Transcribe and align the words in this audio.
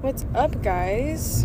What's 0.00 0.24
up, 0.32 0.62
guys? 0.62 1.44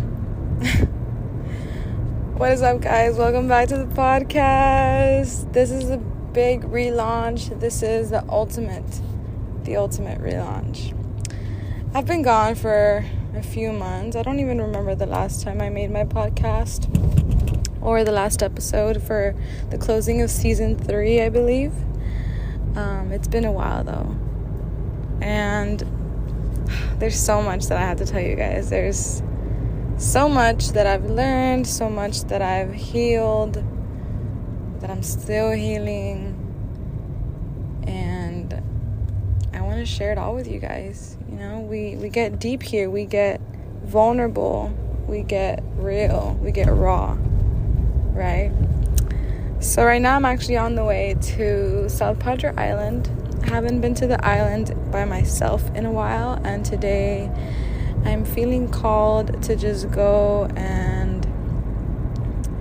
what 2.36 2.52
is 2.52 2.62
up, 2.62 2.80
guys? 2.80 3.16
Welcome 3.16 3.48
back 3.48 3.66
to 3.70 3.78
the 3.78 3.92
podcast. 3.96 5.52
This 5.52 5.72
is 5.72 5.90
a 5.90 5.96
big 5.96 6.62
relaunch. 6.62 7.58
This 7.58 7.82
is 7.82 8.10
the 8.10 8.24
ultimate, 8.28 9.00
the 9.64 9.74
ultimate 9.74 10.20
relaunch. 10.20 10.96
I've 11.96 12.06
been 12.06 12.22
gone 12.22 12.54
for 12.54 13.04
a 13.34 13.42
few 13.42 13.72
months. 13.72 14.14
I 14.14 14.22
don't 14.22 14.38
even 14.38 14.62
remember 14.62 14.94
the 14.94 15.06
last 15.06 15.42
time 15.42 15.60
I 15.60 15.68
made 15.68 15.90
my 15.90 16.04
podcast 16.04 16.86
or 17.82 18.04
the 18.04 18.12
last 18.12 18.40
episode 18.40 19.02
for 19.02 19.34
the 19.70 19.78
closing 19.78 20.22
of 20.22 20.30
season 20.30 20.78
three, 20.78 21.20
I 21.20 21.28
believe. 21.28 21.72
Um, 22.76 23.10
it's 23.10 23.26
been 23.26 23.46
a 23.46 23.50
while 23.52 23.82
though. 23.82 24.16
And 25.20 25.82
there's 26.98 27.18
so 27.18 27.42
much 27.42 27.66
that 27.66 27.78
I 27.78 27.82
have 27.82 27.98
to 27.98 28.06
tell 28.06 28.20
you 28.20 28.36
guys. 28.36 28.70
There's 28.70 29.22
so 29.96 30.28
much 30.28 30.70
that 30.70 30.86
I've 30.86 31.04
learned, 31.06 31.66
so 31.66 31.88
much 31.88 32.22
that 32.24 32.42
I've 32.42 32.72
healed, 32.72 33.62
that 34.80 34.90
I'm 34.90 35.02
still 35.02 35.50
healing. 35.52 36.40
And 37.86 38.62
I 39.52 39.60
want 39.60 39.78
to 39.78 39.86
share 39.86 40.12
it 40.12 40.18
all 40.18 40.34
with 40.34 40.48
you 40.48 40.58
guys. 40.58 41.16
You 41.28 41.36
know, 41.36 41.60
we, 41.60 41.96
we 41.96 42.08
get 42.08 42.38
deep 42.38 42.62
here, 42.62 42.90
we 42.90 43.04
get 43.04 43.40
vulnerable, 43.84 44.72
we 45.06 45.22
get 45.22 45.62
real, 45.76 46.38
we 46.40 46.50
get 46.52 46.68
raw, 46.68 47.16
right? 48.12 48.50
So, 49.60 49.84
right 49.84 50.00
now, 50.00 50.16
I'm 50.16 50.26
actually 50.26 50.58
on 50.58 50.74
the 50.74 50.84
way 50.84 51.16
to 51.20 51.88
South 51.88 52.18
Padre 52.18 52.52
Island 52.56 53.08
haven't 53.46 53.80
been 53.80 53.94
to 53.94 54.06
the 54.06 54.24
island 54.24 54.74
by 54.90 55.04
myself 55.04 55.68
in 55.74 55.86
a 55.86 55.92
while, 55.92 56.40
and 56.44 56.64
today 56.64 57.30
I'm 58.04 58.24
feeling 58.24 58.68
called 58.68 59.42
to 59.44 59.56
just 59.56 59.90
go 59.90 60.46
and 60.56 61.26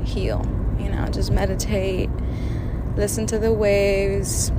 heal. 0.06 0.46
You 0.80 0.90
know, 0.90 1.08
just 1.08 1.32
meditate, 1.32 2.10
listen 2.96 3.26
to 3.28 3.40
the 3.40 3.52
waves, 3.52 4.52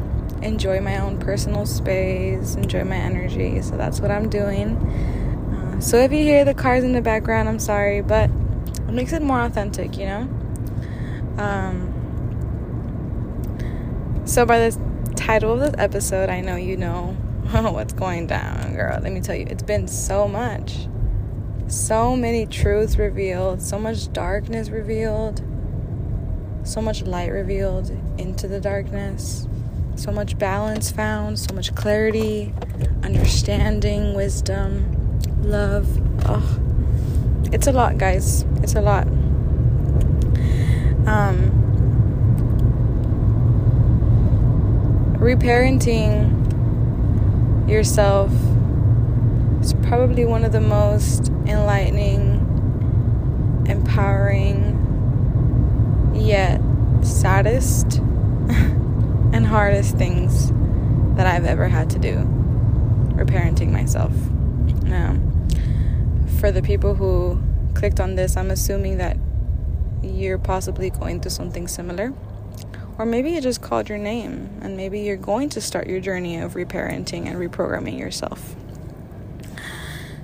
enjoy 0.42 0.80
my 0.80 0.98
own 0.98 1.18
personal 1.18 1.66
space, 1.66 2.54
enjoy 2.54 2.84
my 2.84 2.96
energy. 2.96 3.62
So 3.62 3.76
that's 3.76 4.00
what 4.00 4.10
I'm 4.10 4.28
doing. 4.28 4.76
Uh, 4.76 5.80
so 5.80 5.96
if 5.98 6.12
you 6.12 6.18
hear 6.18 6.44
the 6.44 6.54
cars 6.54 6.84
in 6.84 6.92
the 6.92 7.02
background, 7.02 7.48
I'm 7.48 7.58
sorry, 7.58 8.00
but 8.02 8.30
it 8.88 8.92
makes 8.92 9.12
it 9.12 9.22
more 9.22 9.40
authentic, 9.40 9.96
you 9.96 10.06
know? 10.06 10.28
Um, 11.38 11.90
so 14.24 14.46
by 14.46 14.58
this 14.58 14.78
title 15.24 15.54
of 15.54 15.60
this 15.60 15.74
episode, 15.78 16.28
I 16.28 16.42
know 16.42 16.56
you 16.56 16.76
know 16.76 17.16
what's 17.50 17.94
going 17.94 18.26
down, 18.26 18.74
girl. 18.74 19.00
Let 19.02 19.10
me 19.10 19.22
tell 19.22 19.34
you, 19.34 19.46
it's 19.48 19.62
been 19.62 19.88
so 19.88 20.28
much. 20.28 20.86
So 21.66 22.14
many 22.14 22.44
truths 22.44 22.98
revealed, 22.98 23.62
so 23.62 23.78
much 23.78 24.12
darkness 24.12 24.68
revealed, 24.68 25.42
so 26.62 26.82
much 26.82 27.00
light 27.04 27.30
revealed 27.30 27.88
into 28.18 28.46
the 28.46 28.60
darkness, 28.60 29.48
so 29.96 30.12
much 30.12 30.38
balance 30.38 30.92
found, 30.92 31.38
so 31.38 31.54
much 31.54 31.74
clarity, 31.74 32.52
understanding, 33.02 34.12
wisdom, 34.12 35.20
love. 35.42 35.88
Oh, 36.26 36.60
it's 37.50 37.66
a 37.66 37.72
lot, 37.72 37.96
guys. 37.96 38.44
It's 38.56 38.74
a 38.74 38.82
lot. 38.82 39.06
Um, 41.06 41.63
reparenting 45.24 46.28
yourself 47.66 48.30
is 49.62 49.72
probably 49.88 50.26
one 50.26 50.44
of 50.44 50.52
the 50.52 50.60
most 50.60 51.28
enlightening, 51.46 52.34
empowering, 53.66 54.52
yet 56.14 56.60
saddest 57.02 57.96
and 59.32 59.46
hardest 59.46 59.96
things 59.96 60.52
that 61.16 61.26
I've 61.26 61.46
ever 61.46 61.68
had 61.68 61.88
to 61.90 61.98
do. 61.98 62.16
Reparenting 63.14 63.72
myself. 63.72 64.12
Now, 64.82 65.16
for 66.38 66.52
the 66.52 66.60
people 66.60 66.94
who 66.94 67.42
clicked 67.72 67.98
on 67.98 68.16
this, 68.16 68.36
I'm 68.36 68.50
assuming 68.50 68.98
that 68.98 69.16
you're 70.02 70.36
possibly 70.36 70.90
going 70.90 71.22
through 71.22 71.30
something 71.30 71.66
similar. 71.66 72.12
Or 72.96 73.04
maybe 73.04 73.32
you 73.32 73.40
just 73.40 73.60
called 73.60 73.88
your 73.88 73.98
name 73.98 74.58
and 74.62 74.76
maybe 74.76 75.00
you're 75.00 75.16
going 75.16 75.48
to 75.50 75.60
start 75.60 75.88
your 75.88 76.00
journey 76.00 76.38
of 76.38 76.54
reparenting 76.54 77.26
and 77.26 77.36
reprogramming 77.36 77.98
yourself. 77.98 78.54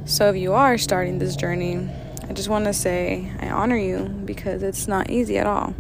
So, 0.04 0.28
if 0.30 0.36
you 0.36 0.52
are 0.54 0.78
starting 0.78 1.18
this 1.18 1.36
journey, 1.36 1.88
I 2.28 2.32
just 2.32 2.48
want 2.48 2.64
to 2.66 2.72
say 2.72 3.32
I 3.40 3.50
honor 3.50 3.76
you 3.76 4.04
because 4.24 4.62
it's 4.62 4.86
not 4.86 5.10
easy 5.10 5.38
at 5.38 5.46
all, 5.46 5.74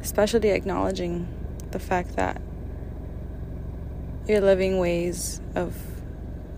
especially 0.00 0.50
acknowledging 0.50 1.28
the 1.70 1.78
fact 1.78 2.16
that 2.16 2.40
you're 4.26 4.40
living 4.40 4.78
ways 4.78 5.40
of 5.54 5.74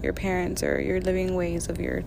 your 0.02 0.12
parents 0.12 0.62
or 0.62 0.80
you're 0.80 1.00
living 1.00 1.34
ways 1.36 1.68
of 1.68 1.80
your 1.80 2.04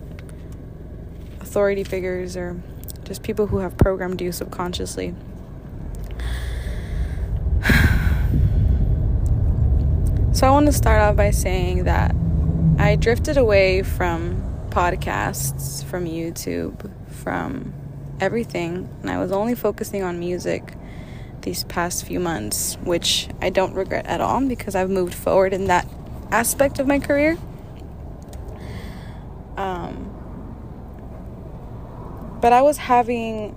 authority 1.40 1.84
figures 1.84 2.36
or 2.36 2.60
just 3.04 3.22
people 3.22 3.46
who 3.46 3.58
have 3.58 3.76
programmed 3.76 4.20
you 4.20 4.32
subconsciously. 4.32 5.14
So 10.44 10.48
I 10.48 10.50
want 10.50 10.66
to 10.66 10.72
start 10.72 11.00
off 11.00 11.16
by 11.16 11.30
saying 11.30 11.84
that 11.84 12.14
I 12.76 12.96
drifted 12.96 13.38
away 13.38 13.82
from 13.82 14.42
podcasts, 14.68 15.82
from 15.82 16.04
YouTube, 16.04 16.92
from 17.08 17.72
everything, 18.20 18.94
and 19.00 19.10
I 19.10 19.16
was 19.16 19.32
only 19.32 19.54
focusing 19.54 20.02
on 20.02 20.18
music 20.18 20.74
these 21.40 21.64
past 21.64 22.04
few 22.04 22.20
months, 22.20 22.76
which 22.84 23.26
I 23.40 23.48
don't 23.48 23.72
regret 23.72 24.04
at 24.04 24.20
all 24.20 24.46
because 24.46 24.74
I've 24.74 24.90
moved 24.90 25.14
forward 25.14 25.54
in 25.54 25.64
that 25.68 25.88
aspect 26.30 26.78
of 26.78 26.86
my 26.86 26.98
career. 26.98 27.38
Um, 29.56 30.10
but 32.42 32.52
I 32.52 32.60
was 32.60 32.76
having 32.76 33.56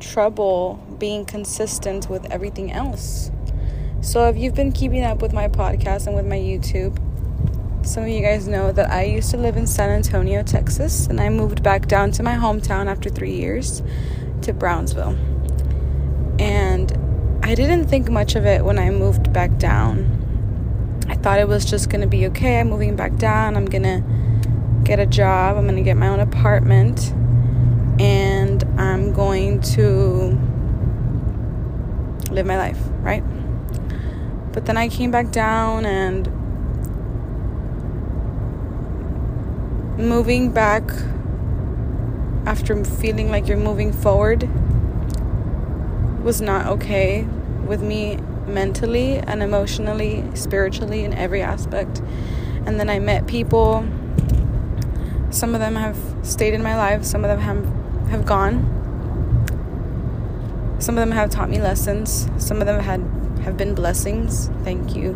trouble 0.00 0.84
being 0.98 1.24
consistent 1.24 2.10
with 2.10 2.24
everything 2.32 2.72
else. 2.72 3.30
So, 4.04 4.28
if 4.28 4.36
you've 4.36 4.54
been 4.54 4.70
keeping 4.70 5.02
up 5.02 5.22
with 5.22 5.32
my 5.32 5.48
podcast 5.48 6.06
and 6.06 6.14
with 6.14 6.26
my 6.26 6.36
YouTube, 6.36 6.94
some 7.86 8.02
of 8.02 8.10
you 8.10 8.20
guys 8.20 8.46
know 8.46 8.70
that 8.70 8.90
I 8.90 9.04
used 9.04 9.30
to 9.30 9.38
live 9.38 9.56
in 9.56 9.66
San 9.66 9.88
Antonio, 9.88 10.42
Texas, 10.42 11.06
and 11.06 11.18
I 11.18 11.30
moved 11.30 11.62
back 11.62 11.88
down 11.88 12.10
to 12.12 12.22
my 12.22 12.34
hometown 12.34 12.86
after 12.86 13.08
three 13.08 13.34
years 13.34 13.82
to 14.42 14.52
Brownsville. 14.52 15.16
And 16.38 16.92
I 17.42 17.54
didn't 17.54 17.86
think 17.86 18.10
much 18.10 18.34
of 18.34 18.44
it 18.44 18.62
when 18.62 18.78
I 18.78 18.90
moved 18.90 19.32
back 19.32 19.56
down. 19.56 21.00
I 21.08 21.14
thought 21.14 21.38
it 21.38 21.48
was 21.48 21.64
just 21.64 21.88
gonna 21.88 22.06
be 22.06 22.26
okay. 22.26 22.60
I'm 22.60 22.68
moving 22.68 22.96
back 22.96 23.16
down. 23.16 23.56
I'm 23.56 23.64
gonna 23.64 24.04
get 24.84 25.00
a 25.00 25.06
job. 25.06 25.56
I'm 25.56 25.64
gonna 25.64 25.80
get 25.80 25.96
my 25.96 26.08
own 26.08 26.20
apartment. 26.20 27.10
And 27.98 28.64
I'm 28.78 29.14
going 29.14 29.62
to 29.62 30.38
live 32.30 32.44
my 32.44 32.58
life, 32.58 32.78
right? 33.00 33.24
But 34.54 34.66
then 34.66 34.76
I 34.76 34.88
came 34.88 35.10
back 35.10 35.32
down 35.32 35.84
and 35.84 36.30
moving 39.98 40.52
back 40.52 40.84
after 42.46 42.84
feeling 42.84 43.30
like 43.30 43.48
you're 43.48 43.56
moving 43.56 43.92
forward 43.92 44.48
was 46.22 46.40
not 46.40 46.66
okay 46.66 47.24
with 47.66 47.82
me 47.82 48.16
mentally 48.46 49.18
and 49.18 49.42
emotionally, 49.42 50.24
spiritually, 50.34 51.04
in 51.04 51.12
every 51.12 51.42
aspect. 51.42 52.00
And 52.64 52.78
then 52.78 52.88
I 52.88 52.98
met 52.98 53.26
people. 53.26 53.86
Some 55.30 55.54
of 55.54 55.60
them 55.60 55.74
have 55.74 55.98
stayed 56.22 56.54
in 56.54 56.62
my 56.62 56.76
life, 56.76 57.04
some 57.04 57.24
of 57.24 57.28
them 57.28 57.40
have, 57.40 58.08
have 58.10 58.24
gone. 58.24 58.70
Some 60.78 60.96
of 60.96 61.00
them 61.00 61.10
have 61.10 61.30
taught 61.30 61.50
me 61.50 61.60
lessons, 61.60 62.28
some 62.38 62.60
of 62.60 62.66
them 62.66 62.80
had 62.80 63.00
have 63.44 63.56
been 63.56 63.74
blessings. 63.74 64.50
Thank 64.64 64.96
you 64.96 65.12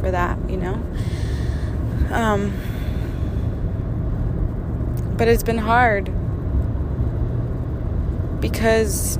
for 0.00 0.10
that, 0.10 0.38
you 0.48 0.56
know. 0.56 0.82
Um, 2.10 2.52
but 5.16 5.28
it's 5.28 5.42
been 5.42 5.58
hard 5.58 6.06
because 8.40 9.18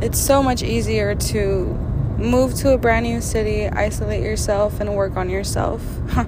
it's 0.00 0.18
so 0.18 0.42
much 0.42 0.62
easier 0.62 1.14
to 1.14 1.64
move 2.18 2.54
to 2.54 2.72
a 2.72 2.78
brand 2.78 3.06
new 3.06 3.20
city, 3.20 3.68
isolate 3.68 4.22
yourself, 4.22 4.80
and 4.80 4.94
work 4.94 5.16
on 5.16 5.30
yourself. 5.30 5.82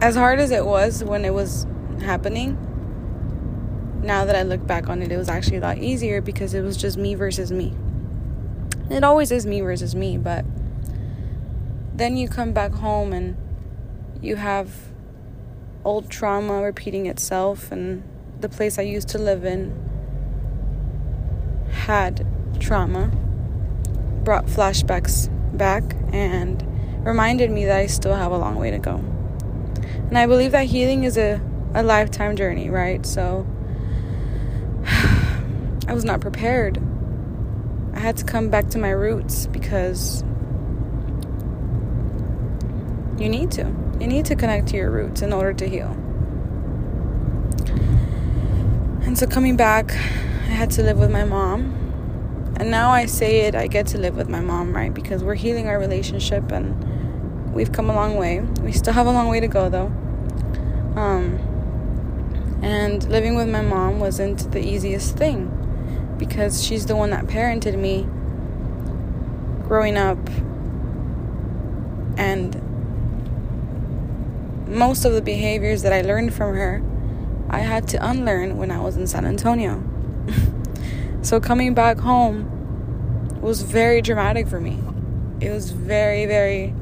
as 0.00 0.16
hard 0.16 0.38
as 0.38 0.50
it 0.50 0.64
was 0.64 1.02
when 1.02 1.24
it 1.24 1.32
was 1.32 1.66
happening, 2.00 2.58
now 4.02 4.24
that 4.26 4.36
I 4.36 4.42
look 4.42 4.66
back 4.66 4.88
on 4.88 5.02
it, 5.02 5.10
it 5.10 5.16
was 5.16 5.28
actually 5.28 5.56
a 5.56 5.60
lot 5.60 5.78
easier 5.78 6.20
because 6.20 6.54
it 6.54 6.60
was 6.60 6.76
just 6.76 6.96
me 6.98 7.14
versus 7.14 7.50
me. 7.50 7.72
It 8.90 9.02
always 9.02 9.32
is 9.32 9.46
me 9.46 9.62
versus 9.62 9.94
me, 9.94 10.18
but 10.18 10.44
then 11.94 12.16
you 12.16 12.28
come 12.28 12.52
back 12.52 12.72
home 12.72 13.12
and 13.12 13.36
you 14.20 14.36
have 14.36 14.70
old 15.84 16.10
trauma 16.10 16.62
repeating 16.62 17.06
itself 17.06 17.70
and 17.70 18.02
the 18.40 18.48
place 18.48 18.78
I 18.78 18.82
used 18.82 19.08
to 19.08 19.18
live 19.18 19.44
in 19.44 19.72
had 21.70 22.26
trauma, 22.58 23.10
brought 24.24 24.46
flashbacks 24.46 25.28
back, 25.56 25.82
and 26.12 26.62
reminded 27.04 27.50
me 27.50 27.66
that 27.66 27.78
I 27.78 27.86
still 27.86 28.14
have 28.14 28.32
a 28.32 28.38
long 28.38 28.56
way 28.56 28.70
to 28.70 28.78
go. 28.78 28.96
And 30.08 30.16
I 30.16 30.26
believe 30.26 30.52
that 30.52 30.66
healing 30.66 31.04
is 31.04 31.16
a, 31.16 31.40
a 31.74 31.82
lifetime 31.82 32.36
journey, 32.36 32.70
right? 32.70 33.04
So 33.04 33.46
I 34.86 35.92
was 35.92 36.04
not 36.04 36.20
prepared. 36.20 36.82
I 37.94 38.00
had 38.00 38.16
to 38.16 38.24
come 38.24 38.48
back 38.48 38.68
to 38.70 38.78
my 38.78 38.90
roots 38.90 39.46
because 39.46 40.24
you 43.18 43.28
need 43.28 43.50
to. 43.52 43.62
You 44.00 44.06
need 44.06 44.24
to 44.26 44.36
connect 44.36 44.68
to 44.68 44.76
your 44.76 44.90
roots 44.90 45.22
in 45.22 45.32
order 45.32 45.52
to 45.54 45.68
heal. 45.68 45.96
And 49.02 49.18
so 49.18 49.26
coming 49.26 49.56
back, 49.56 49.92
I 49.92 50.56
had 50.56 50.70
to 50.72 50.82
live 50.82 50.98
with 50.98 51.10
my 51.10 51.24
mom. 51.24 51.80
And 52.56 52.70
now 52.70 52.90
I 52.90 53.06
say 53.06 53.42
it, 53.42 53.54
I 53.54 53.66
get 53.66 53.86
to 53.88 53.98
live 53.98 54.16
with 54.16 54.28
my 54.28 54.40
mom, 54.40 54.74
right? 54.74 54.92
Because 54.92 55.22
we're 55.22 55.34
healing 55.34 55.68
our 55.68 55.78
relationship 55.78 56.50
and 56.52 57.52
we've 57.54 57.72
come 57.72 57.90
a 57.90 57.94
long 57.94 58.16
way. 58.16 58.40
We 58.40 58.72
still 58.72 58.92
have 58.92 59.06
a 59.06 59.12
long 59.12 59.28
way 59.28 59.40
to 59.40 59.48
go 59.48 59.68
though. 59.68 59.92
Um 60.96 61.38
and 62.62 63.06
living 63.10 63.34
with 63.34 63.48
my 63.48 63.60
mom 63.60 64.00
wasn't 64.00 64.50
the 64.52 64.60
easiest 64.60 65.16
thing 65.18 65.50
because 66.18 66.64
she's 66.64 66.86
the 66.86 66.96
one 66.96 67.10
that 67.10 67.26
parented 67.26 67.78
me 67.78 68.06
growing 69.68 69.96
up 69.96 70.18
and 72.16 72.63
most 74.74 75.04
of 75.04 75.12
the 75.12 75.22
behaviors 75.22 75.82
that 75.82 75.92
I 75.92 76.02
learned 76.02 76.34
from 76.34 76.54
her 76.54 76.82
I 77.54 77.60
had 77.60 77.86
to 77.90 78.04
unlearn 78.04 78.56
when 78.56 78.72
I 78.72 78.80
was 78.80 78.96
in 78.96 79.06
San 79.06 79.24
Antonio. 79.24 79.82
so 81.22 81.40
coming 81.40 81.72
back 81.72 81.98
home 81.98 83.40
was 83.40 83.62
very 83.62 84.02
dramatic 84.02 84.48
for 84.48 84.60
me. 84.60 84.80
It 85.40 85.50
was 85.50 85.70
very, 85.70 86.26
very 86.26 86.74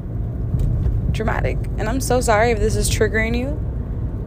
dramatic. 1.11 1.57
And 1.77 1.87
I'm 1.87 2.01
so 2.01 2.21
sorry 2.21 2.51
if 2.51 2.59
this 2.59 2.75
is 2.75 2.89
triggering 2.89 3.37
you. 3.37 3.59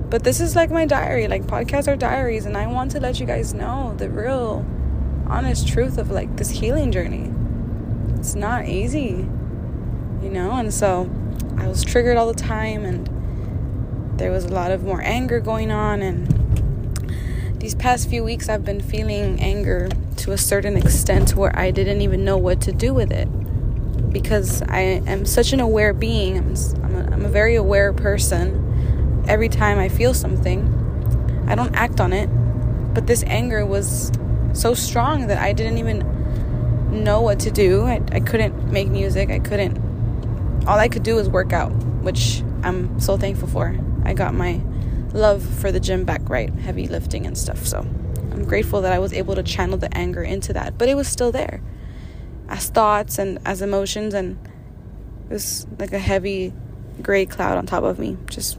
But 0.08 0.22
this 0.22 0.40
is 0.40 0.54
like 0.54 0.70
my 0.70 0.86
diary. 0.86 1.26
Like 1.26 1.44
podcasts 1.46 1.88
are 1.88 1.96
diaries 1.96 2.46
and 2.46 2.56
I 2.56 2.68
want 2.68 2.92
to 2.92 3.00
let 3.00 3.18
you 3.18 3.26
guys 3.26 3.52
know 3.52 3.94
the 3.98 4.08
real 4.08 4.64
honest 5.26 5.66
truth 5.66 5.98
of 5.98 6.10
like 6.10 6.36
this 6.36 6.50
healing 6.50 6.92
journey. 6.92 7.32
It's 8.18 8.36
not 8.36 8.66
easy. 8.66 9.26
You 10.22 10.30
know, 10.30 10.52
and 10.52 10.72
so 10.72 11.10
I 11.58 11.66
was 11.66 11.82
triggered 11.82 12.16
all 12.16 12.32
the 12.32 12.40
time 12.40 12.84
and 12.84 13.15
there 14.18 14.30
was 14.30 14.44
a 14.44 14.48
lot 14.48 14.70
of 14.70 14.82
more 14.82 15.02
anger 15.02 15.40
going 15.40 15.70
on 15.70 16.02
and 16.02 16.26
these 17.60 17.74
past 17.74 18.08
few 18.08 18.22
weeks 18.22 18.48
I've 18.48 18.64
been 18.64 18.80
feeling 18.80 19.40
anger 19.40 19.88
to 20.18 20.32
a 20.32 20.38
certain 20.38 20.76
extent 20.76 21.34
where 21.34 21.56
I 21.58 21.70
didn't 21.70 22.00
even 22.00 22.24
know 22.24 22.36
what 22.36 22.60
to 22.62 22.72
do 22.72 22.94
with 22.94 23.10
it 23.10 23.28
because 24.12 24.62
I 24.62 24.80
am 25.06 25.26
such 25.26 25.52
an 25.52 25.60
aware 25.60 25.92
being. 25.92 26.38
I'm, 26.38 26.54
I'm, 26.84 26.94
a, 26.96 27.12
I'm 27.12 27.24
a 27.24 27.28
very 27.28 27.54
aware 27.54 27.92
person. 27.92 29.24
Every 29.28 29.48
time 29.48 29.78
I 29.78 29.88
feel 29.88 30.14
something, 30.14 31.44
I 31.48 31.54
don't 31.54 31.74
act 31.74 32.00
on 32.00 32.12
it. 32.12 32.28
But 32.94 33.06
this 33.06 33.22
anger 33.24 33.66
was 33.66 34.10
so 34.52 34.72
strong 34.74 35.26
that 35.26 35.38
I 35.38 35.52
didn't 35.52 35.78
even 35.78 37.04
know 37.04 37.20
what 37.20 37.40
to 37.40 37.50
do. 37.50 37.82
I, 37.82 38.00
I 38.12 38.20
couldn't 38.20 38.70
make 38.72 38.88
music. 38.88 39.30
I 39.30 39.38
couldn't. 39.38 39.76
All 40.66 40.78
I 40.78 40.88
could 40.88 41.02
do 41.02 41.16
was 41.16 41.28
work 41.28 41.52
out, 41.52 41.70
which 42.02 42.42
I'm 42.62 42.98
so 42.98 43.16
thankful 43.16 43.48
for. 43.48 43.76
I 44.06 44.14
got 44.14 44.34
my 44.34 44.60
love 45.12 45.42
for 45.42 45.72
the 45.72 45.80
gym 45.80 46.04
back 46.04 46.28
right, 46.28 46.52
heavy 46.54 46.86
lifting 46.86 47.26
and 47.26 47.36
stuff. 47.36 47.66
So 47.66 47.78
I'm 47.78 48.44
grateful 48.44 48.82
that 48.82 48.92
I 48.92 48.98
was 48.98 49.12
able 49.12 49.34
to 49.34 49.42
channel 49.42 49.76
the 49.78 49.94
anger 49.96 50.22
into 50.22 50.52
that, 50.52 50.78
but 50.78 50.88
it 50.88 50.94
was 50.94 51.08
still 51.08 51.32
there 51.32 51.60
as 52.48 52.68
thoughts 52.68 53.18
and 53.18 53.38
as 53.44 53.62
emotions, 53.62 54.14
and 54.14 54.38
it 55.28 55.32
was 55.32 55.66
like 55.78 55.92
a 55.92 55.98
heavy 55.98 56.52
gray 57.02 57.26
cloud 57.26 57.58
on 57.58 57.66
top 57.66 57.82
of 57.82 57.98
me, 57.98 58.16
just 58.30 58.58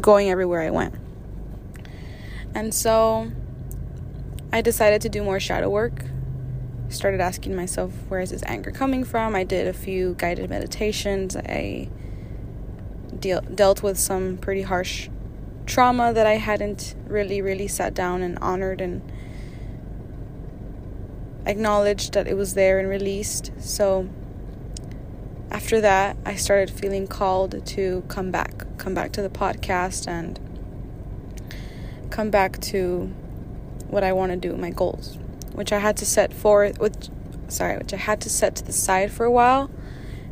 going 0.00 0.30
everywhere 0.30 0.62
I 0.62 0.70
went. 0.70 0.94
And 2.54 2.72
so 2.72 3.30
I 4.52 4.62
decided 4.62 5.02
to 5.02 5.08
do 5.08 5.22
more 5.22 5.38
shadow 5.38 5.68
work. 5.68 6.04
Started 6.88 7.20
asking 7.20 7.54
myself, 7.54 7.92
where 8.08 8.20
is 8.20 8.30
this 8.30 8.42
anger 8.46 8.70
coming 8.70 9.04
from? 9.04 9.34
I 9.34 9.44
did 9.44 9.66
a 9.66 9.74
few 9.74 10.14
guided 10.16 10.48
meditations. 10.48 11.36
I 11.36 11.90
deal, 13.20 13.40
dealt 13.40 13.82
with 13.82 13.98
some 13.98 14.36
pretty 14.38 14.62
harsh 14.62 15.08
trauma 15.66 16.12
that 16.12 16.26
I 16.26 16.36
hadn't 16.36 16.94
really, 17.06 17.42
really 17.42 17.68
sat 17.68 17.94
down 17.94 18.22
and 18.22 18.38
honored 18.38 18.80
and 18.80 19.02
acknowledged 21.46 22.12
that 22.14 22.26
it 22.26 22.36
was 22.36 22.54
there 22.54 22.78
and 22.78 22.88
released. 22.88 23.52
So 23.58 24.08
after 25.50 25.80
that, 25.80 26.16
I 26.24 26.36
started 26.36 26.70
feeling 26.70 27.06
called 27.06 27.66
to 27.66 28.04
come 28.08 28.30
back, 28.30 28.64
come 28.78 28.94
back 28.94 29.12
to 29.12 29.22
the 29.22 29.30
podcast 29.30 30.06
and 30.06 30.38
come 32.10 32.30
back 32.30 32.60
to 32.60 33.12
what 33.88 34.04
I 34.04 34.12
want 34.12 34.32
to 34.32 34.36
do, 34.36 34.56
my 34.56 34.70
goals, 34.70 35.18
which 35.52 35.72
I 35.72 35.78
had 35.78 35.96
to 35.98 36.06
set 36.06 36.32
for 36.32 36.68
which 36.68 37.08
sorry, 37.48 37.78
which 37.78 37.94
I 37.94 37.96
had 37.96 38.20
to 38.22 38.30
set 38.30 38.56
to 38.56 38.64
the 38.64 38.72
side 38.72 39.10
for 39.10 39.24
a 39.24 39.30
while 39.30 39.70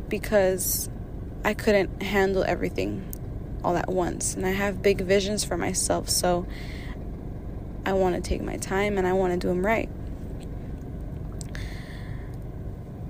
because 0.07 0.89
I 1.47 1.53
couldn't 1.53 2.03
handle 2.03 2.43
everything 2.43 3.05
all 3.63 3.77
at 3.77 3.87
once. 3.87 4.35
And 4.35 4.45
I 4.45 4.51
have 4.51 4.81
big 4.81 4.99
visions 4.99 5.45
for 5.45 5.55
myself, 5.55 6.09
so 6.09 6.45
I 7.85 7.93
want 7.93 8.15
to 8.15 8.21
take 8.21 8.41
my 8.41 8.57
time 8.57 8.97
and 8.97 9.07
I 9.07 9.13
want 9.13 9.31
to 9.31 9.39
do 9.39 9.47
them 9.47 9.65
right. 9.65 9.87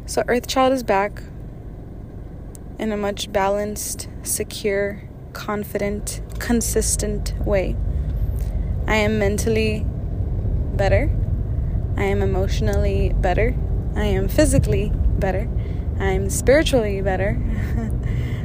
So, 0.06 0.22
Earthchild 0.22 0.72
is 0.72 0.84
back 0.84 1.24
in 2.78 2.92
a 2.92 2.98
much 2.98 3.34
balanced, 3.34 4.08
secure, 4.22 5.02
confident, 5.34 6.22
consistent 6.38 7.34
way. 7.44 7.76
I 8.86 8.98
am 8.98 9.18
mentally 9.18 9.84
better. 10.76 11.10
I 11.98 12.04
am 12.04 12.22
emotionally 12.22 13.14
better. 13.14 13.56
I 13.96 14.04
am 14.04 14.28
physically 14.28 14.92
better. 14.94 15.50
I'm 16.00 16.30
spiritually 16.30 17.02
better. 17.02 17.42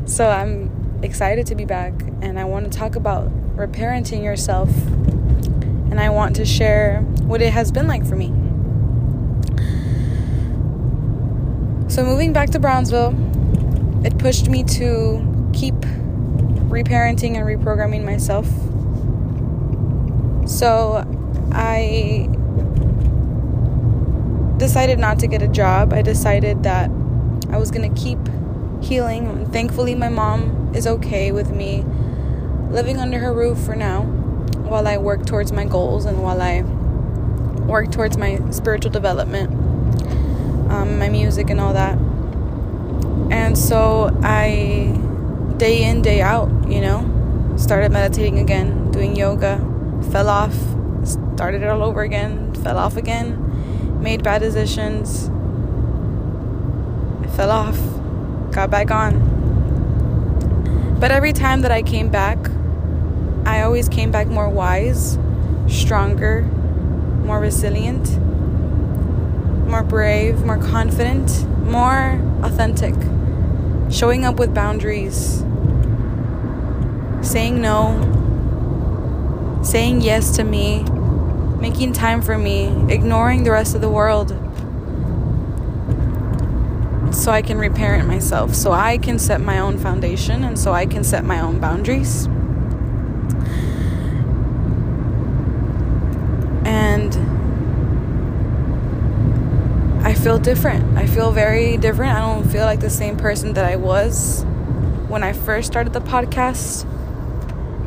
So 0.05 0.29
I'm 0.29 1.01
excited 1.03 1.47
to 1.47 1.55
be 1.55 1.65
back 1.65 1.93
and 2.21 2.39
I 2.39 2.45
want 2.45 2.71
to 2.71 2.79
talk 2.79 2.97
about 2.97 3.31
reparenting 3.57 4.23
yourself 4.25 4.69
and 5.91 6.01
I 6.01 6.11
want 6.11 6.37
to 6.37 6.45
share 6.45 7.01
what 7.23 7.41
it 7.41 7.53
has 7.53 7.71
been 7.71 7.87
like 7.87 8.05
for 8.07 8.17
me. 8.17 8.29
So 11.89 12.05
moving 12.05 12.33
back 12.33 12.51
to 12.51 12.59
Brownsville, 12.59 13.15
it 14.05 14.19
pushed 14.19 14.49
me 14.49 14.65
to 14.65 15.51
keep 15.53 15.75
reparenting 16.73 17.37
and 17.37 17.47
reprogramming 17.47 18.05
myself. 18.05 18.47
So 20.49 21.05
I 21.53 22.29
decided 24.59 24.99
not 24.99 25.19
to 25.21 25.27
get 25.27 25.43
a 25.43 25.49
job. 25.49 25.93
I 25.93 26.03
decided 26.03 26.63
that 26.65 26.91
I 27.51 27.59
was 27.59 27.71
going 27.71 27.95
to 27.95 28.01
keep 28.01 28.19
healing. 28.83 29.51
Thankfully, 29.51 29.95
my 29.95 30.09
mom 30.09 30.73
is 30.75 30.87
okay 30.87 31.33
with 31.33 31.51
me 31.51 31.85
living 32.71 32.99
under 32.99 33.19
her 33.19 33.33
roof 33.33 33.59
for 33.59 33.77
now 33.77 34.03
while 34.03 34.89
I 34.89 34.97
work 34.97 35.27
towards 35.27 35.53
my 35.53 35.65
goals 35.65 36.07
and 36.07 36.23
while 36.23 36.41
I 36.41 36.63
work 37.67 37.93
towards 37.93 38.17
my 38.17 38.41
spiritual 38.51 38.91
development, 38.91 39.51
um, 40.71 40.99
my 40.99 41.09
music, 41.09 41.51
and 41.51 41.61
all 41.61 41.75
that. 41.75 41.97
And 43.31 43.57
so 43.57 44.11
I, 44.23 44.99
day 45.59 45.85
in, 45.85 46.03
day 46.03 46.21
out, 46.21 46.49
you 46.69 46.81
know, 46.81 47.55
started 47.57 47.93
meditating 47.93 48.39
again, 48.39 48.91
doing 48.91 49.15
yoga, 49.15 49.59
fell 50.11 50.29
off, 50.29 50.55
started 51.35 51.63
it 51.63 51.69
all 51.69 51.83
over 51.83 52.03
again, 52.03 52.55
fell 52.55 52.79
off 52.79 52.97
again, 52.97 54.03
made 54.03 54.23
bad 54.23 54.41
decisions, 54.41 55.29
fell 57.37 57.51
off, 57.51 57.79
got 58.53 58.71
back 58.71 58.91
on. 58.91 59.31
But 61.01 61.11
every 61.11 61.33
time 61.33 61.63
that 61.63 61.73
I 61.73 61.83
came 61.83 62.11
back, 62.11 62.39
I 63.47 63.63
always 63.63 63.89
came 63.89 64.11
back 64.13 64.29
more 64.29 64.49
wise, 64.49 65.19
stronger, 65.67 66.43
more 66.43 67.41
resilient, 67.41 68.19
more 69.67 69.83
brave, 69.83 70.45
more 70.45 70.59
confident, 70.59 71.49
more 71.65 72.21
authentic, 72.43 72.95
showing 73.91 74.25
up 74.25 74.39
with 74.39 74.55
boundaries, 74.55 75.39
saying 77.23 77.61
no, 77.61 77.99
saying 79.65 80.03
yes 80.03 80.37
to 80.37 80.45
me, 80.45 80.85
making 81.59 81.95
time 81.95 82.21
for 82.21 82.37
me, 82.37 82.67
ignoring 82.93 83.45
the 83.45 83.51
rest 83.51 83.75
of 83.75 83.81
the 83.81 83.89
world 83.89 84.42
so 87.13 87.31
I 87.31 87.43
can 87.43 87.59
reparent 87.59 88.09
myself, 88.09 88.55
so 88.55 88.73
I 88.73 88.99
can 88.99 89.19
set 89.19 89.41
my 89.41 89.59
own 89.59 89.79
foundation, 89.79 90.45
and 90.45 90.59
so 90.59 90.73
I 90.73 90.87
can 90.87 91.05
set 91.05 91.25
my 91.25 91.41
own 91.41 91.59
boundaries. 91.61 92.27
And 96.65 97.15
I 100.05 100.15
feel 100.15 100.39
different. 100.39 100.97
I 100.99 101.07
feel 101.07 101.31
very 101.33 101.77
different. 101.77 102.17
I 102.17 102.21
don't 102.21 102.51
feel 102.51 102.65
like 102.65 102.81
the 102.81 102.91
same 102.91 103.17
person 103.17 103.53
that 103.55 103.65
I 103.65 103.77
was 103.77 104.45
when 105.09 105.23
I 105.23 105.33
first 105.33 105.69
started 105.69 105.93
the 105.93 106.01
podcast. 106.01 106.87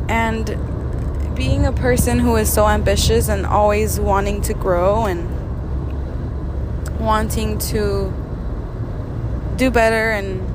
And 0.08 0.56
being 1.36 1.66
a 1.66 1.72
person 1.72 2.18
who 2.18 2.36
is 2.36 2.50
so 2.52 2.66
ambitious 2.66 3.28
and 3.28 3.44
always 3.44 4.00
wanting 4.00 4.40
to 4.42 4.54
grow 4.54 5.04
and 5.04 5.28
wanting 6.98 7.58
to 7.58 8.12
do 9.56 9.70
better 9.70 10.10
and 10.10 10.54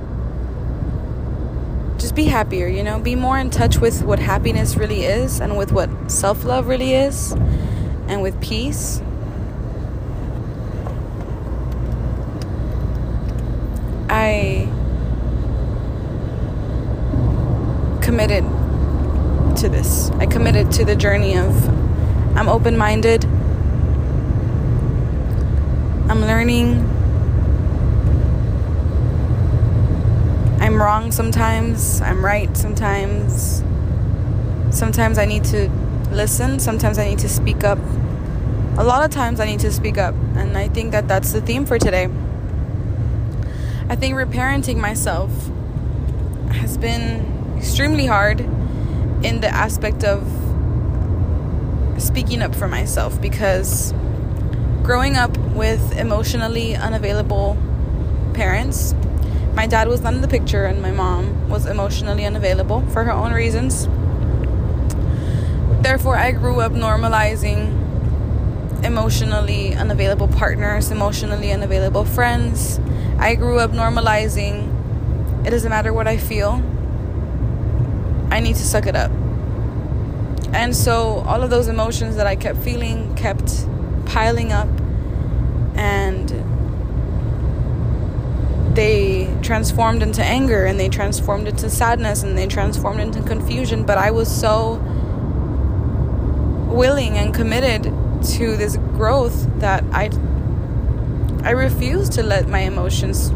just 1.99 2.15
be 2.15 2.25
happier, 2.25 2.67
you 2.67 2.83
know, 2.83 2.99
be 2.99 3.15
more 3.15 3.37
in 3.37 3.49
touch 3.49 3.77
with 3.77 4.03
what 4.03 4.19
happiness 4.19 4.75
really 4.75 5.03
is 5.03 5.39
and 5.39 5.57
with 5.57 5.71
what 5.71 5.89
self 6.11 6.43
love 6.43 6.67
really 6.67 6.93
is 6.93 7.31
and 8.07 8.21
with 8.21 8.39
peace. 8.41 9.01
I 14.09 14.67
committed 18.01 18.43
to 19.57 19.69
this. 19.69 20.09
I 20.11 20.25
committed 20.25 20.71
to 20.73 20.85
the 20.85 20.95
journey 20.95 21.37
of 21.37 21.67
I'm 22.35 22.49
open 22.49 22.77
minded, 22.77 23.25
I'm 26.09 26.21
learning 26.21 27.00
Wrong 30.81 31.11
sometimes, 31.11 32.01
I'm 32.01 32.25
right 32.25 32.57
sometimes. 32.57 33.63
Sometimes 34.71 35.19
I 35.19 35.25
need 35.25 35.43
to 35.43 35.69
listen, 36.09 36.57
sometimes 36.57 36.97
I 36.97 37.07
need 37.07 37.19
to 37.19 37.29
speak 37.29 37.63
up. 37.63 37.77
A 38.79 38.83
lot 38.83 39.03
of 39.05 39.11
times 39.11 39.39
I 39.39 39.45
need 39.45 39.59
to 39.59 39.71
speak 39.71 39.99
up, 39.99 40.15
and 40.35 40.57
I 40.57 40.69
think 40.69 40.91
that 40.93 41.07
that's 41.07 41.33
the 41.33 41.41
theme 41.41 41.67
for 41.67 41.77
today. 41.77 42.09
I 43.89 43.95
think 43.95 44.15
reparenting 44.15 44.77
myself 44.77 45.29
has 46.49 46.79
been 46.79 47.55
extremely 47.57 48.07
hard 48.07 48.39
in 49.23 49.41
the 49.41 49.49
aspect 49.49 50.03
of 50.03 50.23
speaking 51.99 52.41
up 52.41 52.55
for 52.55 52.67
myself 52.67 53.21
because 53.21 53.93
growing 54.81 55.15
up 55.15 55.37
with 55.53 55.95
emotionally 55.95 56.75
unavailable 56.75 57.55
parents 58.33 58.95
my 59.53 59.67
dad 59.67 59.87
was 59.87 60.01
not 60.01 60.13
in 60.13 60.21
the 60.21 60.27
picture 60.27 60.65
and 60.65 60.81
my 60.81 60.91
mom 60.91 61.49
was 61.49 61.65
emotionally 61.65 62.25
unavailable 62.25 62.81
for 62.87 63.03
her 63.03 63.11
own 63.11 63.33
reasons. 63.33 63.87
Therefore, 65.83 66.17
I 66.17 66.31
grew 66.31 66.61
up 66.61 66.71
normalizing 66.73 67.79
emotionally 68.83 69.73
unavailable 69.73 70.27
partners, 70.27 70.91
emotionally 70.91 71.51
unavailable 71.51 72.05
friends. 72.05 72.79
I 73.19 73.35
grew 73.35 73.59
up 73.59 73.71
normalizing 73.71 74.77
it 75.45 75.49
doesn't 75.49 75.69
matter 75.69 75.91
what 75.91 76.07
I 76.07 76.17
feel, 76.17 76.61
I 78.29 78.39
need 78.39 78.55
to 78.57 78.63
suck 78.63 78.85
it 78.85 78.95
up. 78.95 79.11
And 80.53 80.75
so, 80.75 81.23
all 81.25 81.41
of 81.41 81.49
those 81.49 81.67
emotions 81.67 82.15
that 82.15 82.27
I 82.27 82.35
kept 82.35 82.59
feeling 82.59 83.15
kept 83.15 83.65
piling 84.05 84.51
up 84.51 84.67
and 85.75 86.29
they 88.75 89.33
transformed 89.41 90.01
into 90.01 90.23
anger 90.23 90.65
and 90.65 90.79
they 90.79 90.89
transformed 90.89 91.47
into 91.47 91.69
sadness 91.69 92.23
and 92.23 92.37
they 92.37 92.47
transformed 92.47 92.99
into 92.99 93.21
confusion. 93.21 93.85
But 93.85 93.97
I 93.97 94.11
was 94.11 94.33
so 94.33 94.75
willing 96.71 97.17
and 97.17 97.33
committed 97.33 97.83
to 98.23 98.55
this 98.55 98.77
growth 98.77 99.47
that 99.59 99.83
I 99.91 100.09
I 101.43 101.51
refused 101.51 102.13
to 102.13 102.23
let 102.23 102.47
my 102.47 102.59
emotions 102.59 103.31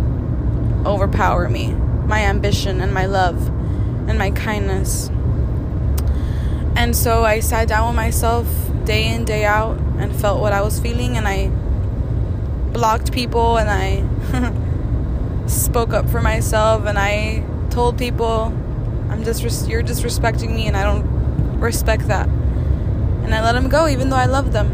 overpower 0.86 1.50
me, 1.50 1.72
my 1.72 2.22
ambition 2.22 2.80
and 2.82 2.94
my 2.94 3.08
love 3.08 3.48
and 4.08 4.20
my 4.20 4.30
kindness. 4.30 5.10
And 6.76 6.96
so 6.96 7.24
I 7.24 7.40
sat 7.40 7.68
down 7.68 7.88
with 7.88 7.96
myself 7.96 8.48
day 8.86 9.08
in, 9.12 9.26
day 9.26 9.44
out 9.44 9.78
and 9.98 10.16
felt 10.16 10.40
what 10.40 10.54
I 10.54 10.62
was 10.62 10.80
feeling 10.80 11.18
and 11.18 11.28
I 11.28 11.48
blocked 12.74 13.12
people 13.12 13.58
and 13.58 13.70
I 13.72 14.56
spoke 15.48 15.94
up 15.94 16.10
for 16.10 16.22
myself 16.22 16.86
and 16.86 16.98
I 16.98 17.44
told 17.70 17.98
people 17.98 18.54
I'm 19.10 19.24
just 19.24 19.68
you're 19.68 19.84
disrespecting 19.84 20.56
me 20.56 20.68
and 20.68 20.76
I 20.76 20.84
don't 20.84 21.60
respect 21.60 22.08
that. 22.08 22.28
And 22.28 23.34
I 23.34 23.44
let 23.44 23.54
them 23.54 23.70
go 23.70 23.88
even 23.88 24.10
though 24.10 24.18
I 24.18 24.26
love 24.26 24.52
them. 24.52 24.70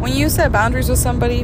When 0.00 0.12
you 0.12 0.28
set 0.28 0.52
boundaries 0.52 0.88
with 0.88 0.98
somebody 0.98 1.42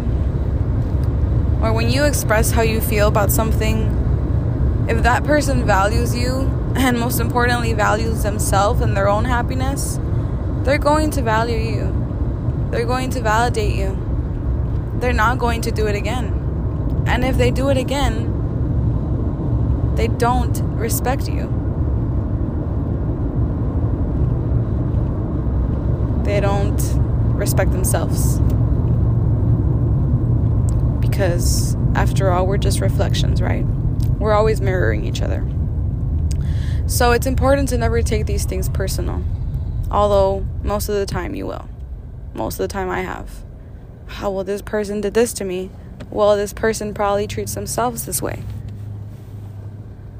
or 1.61 1.73
when 1.73 1.91
you 1.91 2.05
express 2.05 2.51
how 2.51 2.63
you 2.63 2.81
feel 2.81 3.09
about 3.09 3.31
something, 3.31 4.87
if 4.89 5.03
that 5.03 5.25
person 5.25 5.67
values 5.67 6.15
you 6.15 6.31
and 6.77 6.99
most 6.99 7.21
importantly 7.21 7.73
values 7.73 8.23
themselves 8.23 8.81
and 8.81 8.97
their 8.97 9.09
own 9.09 9.25
happiness, 9.25 9.99
they're 10.63 10.79
going 10.79 11.11
to 11.11 11.23
value 11.23 11.59
you. 11.59 12.69
They're 12.71 12.87
going 12.87 13.11
to 13.11 13.21
validate 13.21 13.75
you 13.75 14.06
they're 15.01 15.13
not 15.13 15.39
going 15.39 15.61
to 15.63 15.71
do 15.71 15.87
it 15.87 15.95
again. 15.95 17.05
And 17.07 17.25
if 17.25 17.37
they 17.37 17.51
do 17.51 17.69
it 17.69 17.77
again, 17.77 18.33
they 19.95 20.09
don't 20.09 20.59
respect 20.77 21.29
you. 21.29 21.53
They 26.25 26.41
don't 26.41 26.81
respect 27.37 27.73
themselves. 27.73 28.41
Because 31.01 31.77
after 31.95 32.31
all, 32.31 32.47
we're 32.47 32.59
just 32.59 32.81
reflections, 32.81 33.41
right? 33.41 33.65
We're 34.19 34.33
always 34.33 34.61
mirroring 34.61 35.05
each 35.05 35.23
other. 35.23 35.47
So 36.87 37.13
it's 37.13 37.27
important 37.27 37.69
to 37.71 37.79
never 37.79 38.03
take 38.03 38.27
these 38.27 38.45
things 38.45 38.69
personal. 38.69 39.23
Although 39.91 40.45
most 40.63 40.89
of 40.89 40.97
the 40.97 41.07
time 41.07 41.35
you 41.35 41.47
will. 41.47 41.69
Most 42.35 42.55
of 42.55 42.69
the 42.69 42.73
time 42.73 42.91
I 42.91 43.01
have 43.01 43.46
how 44.07 44.31
well 44.31 44.45
this 44.45 44.63
person 44.63 45.01
did 45.01 45.15
this 45.15 45.33
to 45.35 45.45
me? 45.45 45.71
Well 46.11 46.37
this 46.37 46.53
person 46.53 46.95
probably 46.95 47.27
treats 47.27 47.55
themselves 47.55 48.07
this 48.07 48.23
way. 48.23 48.43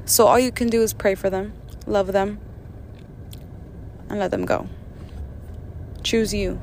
So 0.05 0.27
all 0.27 0.39
you 0.39 0.51
can 0.51 0.67
do 0.67 0.81
is 0.81 0.93
pray 0.93 1.15
for 1.15 1.29
them 1.29 1.53
love 1.87 2.11
them 2.11 2.39
and 4.09 4.19
let 4.19 4.31
them 4.31 4.45
go. 4.45 4.67
Choose 6.03 6.33
you. 6.33 6.59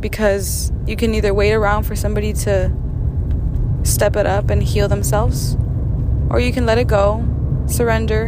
Because 0.00 0.72
you 0.86 0.96
can 0.96 1.14
either 1.14 1.32
wait 1.32 1.52
around 1.52 1.84
for 1.84 1.96
somebody 1.96 2.32
to 2.32 2.72
step 3.84 4.16
it 4.16 4.26
up 4.26 4.50
and 4.50 4.62
heal 4.62 4.88
themselves 4.88 5.56
or 6.28 6.40
you 6.40 6.52
can 6.52 6.66
let 6.66 6.76
it 6.76 6.88
go 6.88 7.24
surrender 7.66 8.26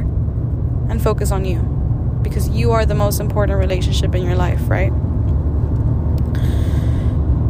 and 0.88 1.02
focus 1.02 1.30
on 1.30 1.44
you. 1.44 1.58
Because 2.22 2.48
you 2.48 2.72
are 2.72 2.86
the 2.86 2.94
most 2.94 3.20
important 3.20 3.58
relationship 3.58 4.14
in 4.14 4.22
your 4.22 4.36
life 4.36 4.60
right 4.68 4.92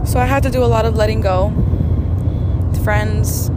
so 0.09 0.19
I 0.19 0.25
had 0.25 0.43
to 0.45 0.51
do 0.51 0.65
a 0.65 0.67
lot 0.67 0.87
of 0.87 0.97
letting 0.97 1.21
go. 1.21 1.51
Friends, 2.83 3.51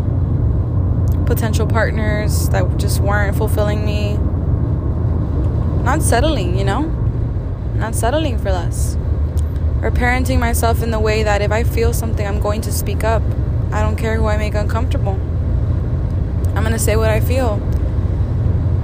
potential 1.26 1.66
partners 1.66 2.50
that 2.50 2.78
just 2.78 3.00
weren't 3.00 3.38
fulfilling 3.38 3.86
me. 3.86 4.18
Not 5.86 6.02
settling, 6.02 6.58
you 6.60 6.66
know? 6.66 6.82
Not 7.76 7.96
settling 7.96 8.38
for 8.38 8.52
less. 8.52 8.96
Or 9.82 9.92
parenting 9.92 10.40
myself 10.40 10.84
in 10.84 10.92
the 10.92 11.00
way 11.00 11.24
that 11.24 11.42
if 11.42 11.54
I 11.54 11.64
feel 11.64 11.94
something, 11.94 12.28
I'm 12.28 12.42
going 12.42 12.60
to 12.62 12.72
speak 12.74 13.06
up. 13.06 13.24
I 13.72 13.82
don't 13.82 13.96
care 13.96 14.18
who 14.18 14.28
I 14.28 14.36
make 14.36 14.54
uncomfortable. 14.54 15.14
I'm 16.54 16.64
going 16.64 16.74
to 16.74 16.80
say 16.80 16.98
what 16.98 17.10
I 17.10 17.22
feel. 17.22 17.62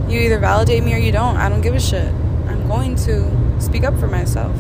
You 0.08 0.22
either 0.22 0.40
validate 0.40 0.86
me 0.86 0.94
or 0.94 1.00
you 1.00 1.12
don't. 1.12 1.36
I 1.36 1.50
don't 1.50 1.60
give 1.60 1.76
a 1.76 1.82
shit. 1.82 2.14
I'm 2.48 2.66
going 2.70 2.96
to 2.96 3.62
speak 3.62 3.84
up 3.84 4.00
for 4.00 4.08
myself. 4.08 4.56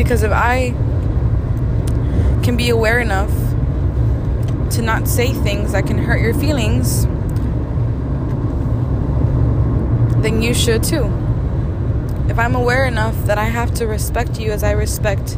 Because 0.00 0.22
if 0.22 0.32
I 0.32 0.70
can 2.42 2.56
be 2.56 2.70
aware 2.70 3.00
enough 3.00 3.30
to 4.70 4.80
not 4.80 5.06
say 5.06 5.34
things 5.34 5.72
that 5.72 5.86
can 5.86 5.98
hurt 5.98 6.22
your 6.22 6.32
feelings, 6.32 7.04
then 10.22 10.40
you 10.40 10.54
should 10.54 10.82
too. 10.82 11.04
If 12.30 12.38
I'm 12.38 12.54
aware 12.54 12.86
enough 12.86 13.14
that 13.26 13.36
I 13.36 13.44
have 13.44 13.74
to 13.74 13.86
respect 13.86 14.40
you 14.40 14.52
as 14.52 14.64
I 14.64 14.70
respect 14.70 15.36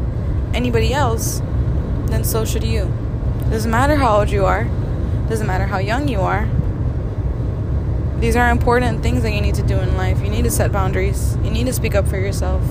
anybody 0.55 0.95
else, 0.95 1.43
then 2.07 2.23
so 2.23 2.45
should 2.45 2.63
you. 2.63 2.85
Doesn't 3.51 3.71
matter 3.71 3.97
how 3.97 4.19
old 4.19 4.31
you 4.31 4.45
are, 4.45 4.63
doesn't 5.29 5.49
matter 5.49 5.67
how 5.67 5.79
young 5.79 6.07
you 6.07 6.21
are. 6.21 6.49
These 8.21 8.37
are 8.37 8.49
important 8.49 9.03
things 9.03 9.25
that 9.25 9.33
you 9.33 9.41
need 9.41 9.57
to 9.57 9.65
do 9.65 9.77
in 9.81 9.97
life. 9.97 10.23
You 10.23 10.31
need 10.31 10.45
to 10.45 10.53
set 10.53 10.71
boundaries. 10.71 11.37
You 11.43 11.51
need 11.51 11.67
to 11.67 11.73
speak 11.73 11.97
up 11.97 12.07
for 12.07 12.17
yourself 12.17 12.63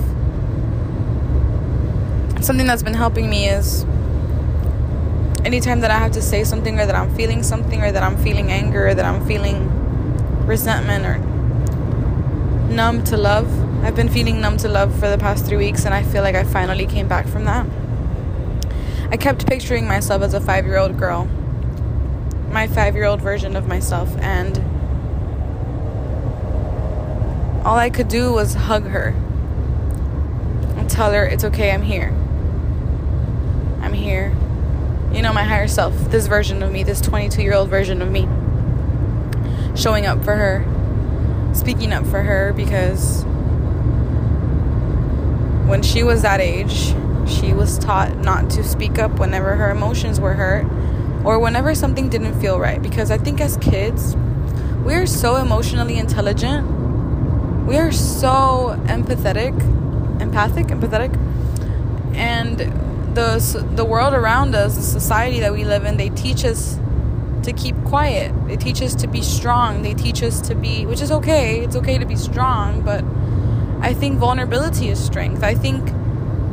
something 2.42 2.66
that's 2.66 2.82
been 2.82 2.94
helping 2.94 3.30
me 3.30 3.48
is 3.48 3.84
anytime 5.44 5.80
that 5.80 5.90
I 5.90 5.98
have 5.98 6.12
to 6.12 6.22
say 6.22 6.44
something 6.44 6.78
or 6.78 6.86
that 6.86 6.94
I'm 6.94 7.14
feeling 7.14 7.42
something 7.42 7.82
or 7.82 7.92
that 7.92 8.02
I'm 8.02 8.16
feeling 8.16 8.50
anger 8.50 8.88
or 8.88 8.94
that 8.94 9.04
I'm 9.04 9.24
feeling 9.26 9.68
resentment 10.46 11.04
or 11.04 11.18
numb 12.72 13.04
to 13.04 13.16
love, 13.16 13.46
I've 13.84 13.94
been 13.94 14.08
feeling 14.08 14.40
numb 14.40 14.56
to 14.58 14.68
love 14.68 14.92
for 14.98 15.08
the 15.08 15.18
past 15.18 15.46
three 15.46 15.56
weeks, 15.56 15.84
and 15.84 15.94
I 15.94 16.02
feel 16.02 16.22
like 16.22 16.34
I 16.34 16.44
finally 16.44 16.86
came 16.86 17.08
back 17.08 17.26
from 17.26 17.44
that. 17.44 17.66
I 19.10 19.16
kept 19.16 19.46
picturing 19.46 19.86
myself 19.86 20.22
as 20.22 20.34
a 20.34 20.40
five 20.40 20.64
year 20.64 20.78
old 20.78 20.98
girl, 20.98 21.26
my 22.50 22.66
five 22.66 22.94
year 22.94 23.04
old 23.04 23.20
version 23.20 23.56
of 23.56 23.68
myself, 23.68 24.16
and 24.18 24.58
all 27.64 27.76
I 27.76 27.90
could 27.90 28.08
do 28.08 28.32
was 28.32 28.54
hug 28.54 28.88
her 28.88 29.08
and 30.76 30.88
tell 30.88 31.12
her, 31.12 31.24
It's 31.24 31.44
okay, 31.44 31.72
I'm 31.72 31.82
here. 31.82 32.12
Here. 34.02 34.34
You 35.12 35.22
know, 35.22 35.32
my 35.32 35.44
higher 35.44 35.68
self, 35.68 35.94
this 36.10 36.26
version 36.26 36.60
of 36.64 36.72
me, 36.72 36.82
this 36.82 37.00
22 37.00 37.40
year 37.40 37.54
old 37.54 37.68
version 37.68 38.02
of 38.02 38.10
me, 38.10 38.22
showing 39.76 40.06
up 40.06 40.24
for 40.24 40.34
her, 40.34 41.54
speaking 41.54 41.92
up 41.92 42.04
for 42.06 42.20
her 42.20 42.52
because 42.52 43.22
when 45.68 45.82
she 45.82 46.02
was 46.02 46.22
that 46.22 46.40
age, 46.40 46.94
she 47.28 47.52
was 47.52 47.78
taught 47.78 48.18
not 48.18 48.50
to 48.50 48.64
speak 48.64 48.98
up 48.98 49.20
whenever 49.20 49.54
her 49.54 49.70
emotions 49.70 50.18
were 50.18 50.34
hurt 50.34 50.66
or 51.24 51.38
whenever 51.38 51.72
something 51.72 52.08
didn't 52.08 52.40
feel 52.40 52.58
right. 52.58 52.82
Because 52.82 53.12
I 53.12 53.18
think 53.18 53.40
as 53.40 53.56
kids, 53.58 54.16
we 54.84 54.94
are 54.94 55.06
so 55.06 55.36
emotionally 55.36 55.98
intelligent, 55.98 56.66
we 57.68 57.76
are 57.76 57.92
so 57.92 58.76
empathetic, 58.86 59.52
empathic, 60.20 60.66
empathetic, 60.66 61.16
and 62.16 62.81
the 63.14 63.66
the 63.74 63.84
world 63.84 64.14
around 64.14 64.54
us, 64.54 64.76
the 64.76 64.82
society 64.82 65.40
that 65.40 65.52
we 65.52 65.64
live 65.64 65.84
in, 65.84 65.96
they 65.96 66.10
teach 66.10 66.44
us 66.44 66.78
to 67.42 67.52
keep 67.52 67.76
quiet. 67.84 68.32
They 68.46 68.56
teach 68.56 68.80
us 68.82 68.94
to 68.96 69.06
be 69.06 69.22
strong. 69.22 69.82
They 69.82 69.94
teach 69.94 70.22
us 70.22 70.40
to 70.42 70.54
be, 70.54 70.86
which 70.86 71.00
is 71.00 71.10
okay. 71.10 71.60
It's 71.60 71.76
okay 71.76 71.98
to 71.98 72.06
be 72.06 72.16
strong, 72.16 72.82
but 72.82 73.04
I 73.80 73.94
think 73.94 74.18
vulnerability 74.18 74.88
is 74.88 75.04
strength. 75.04 75.42
I 75.42 75.54
think 75.54 75.90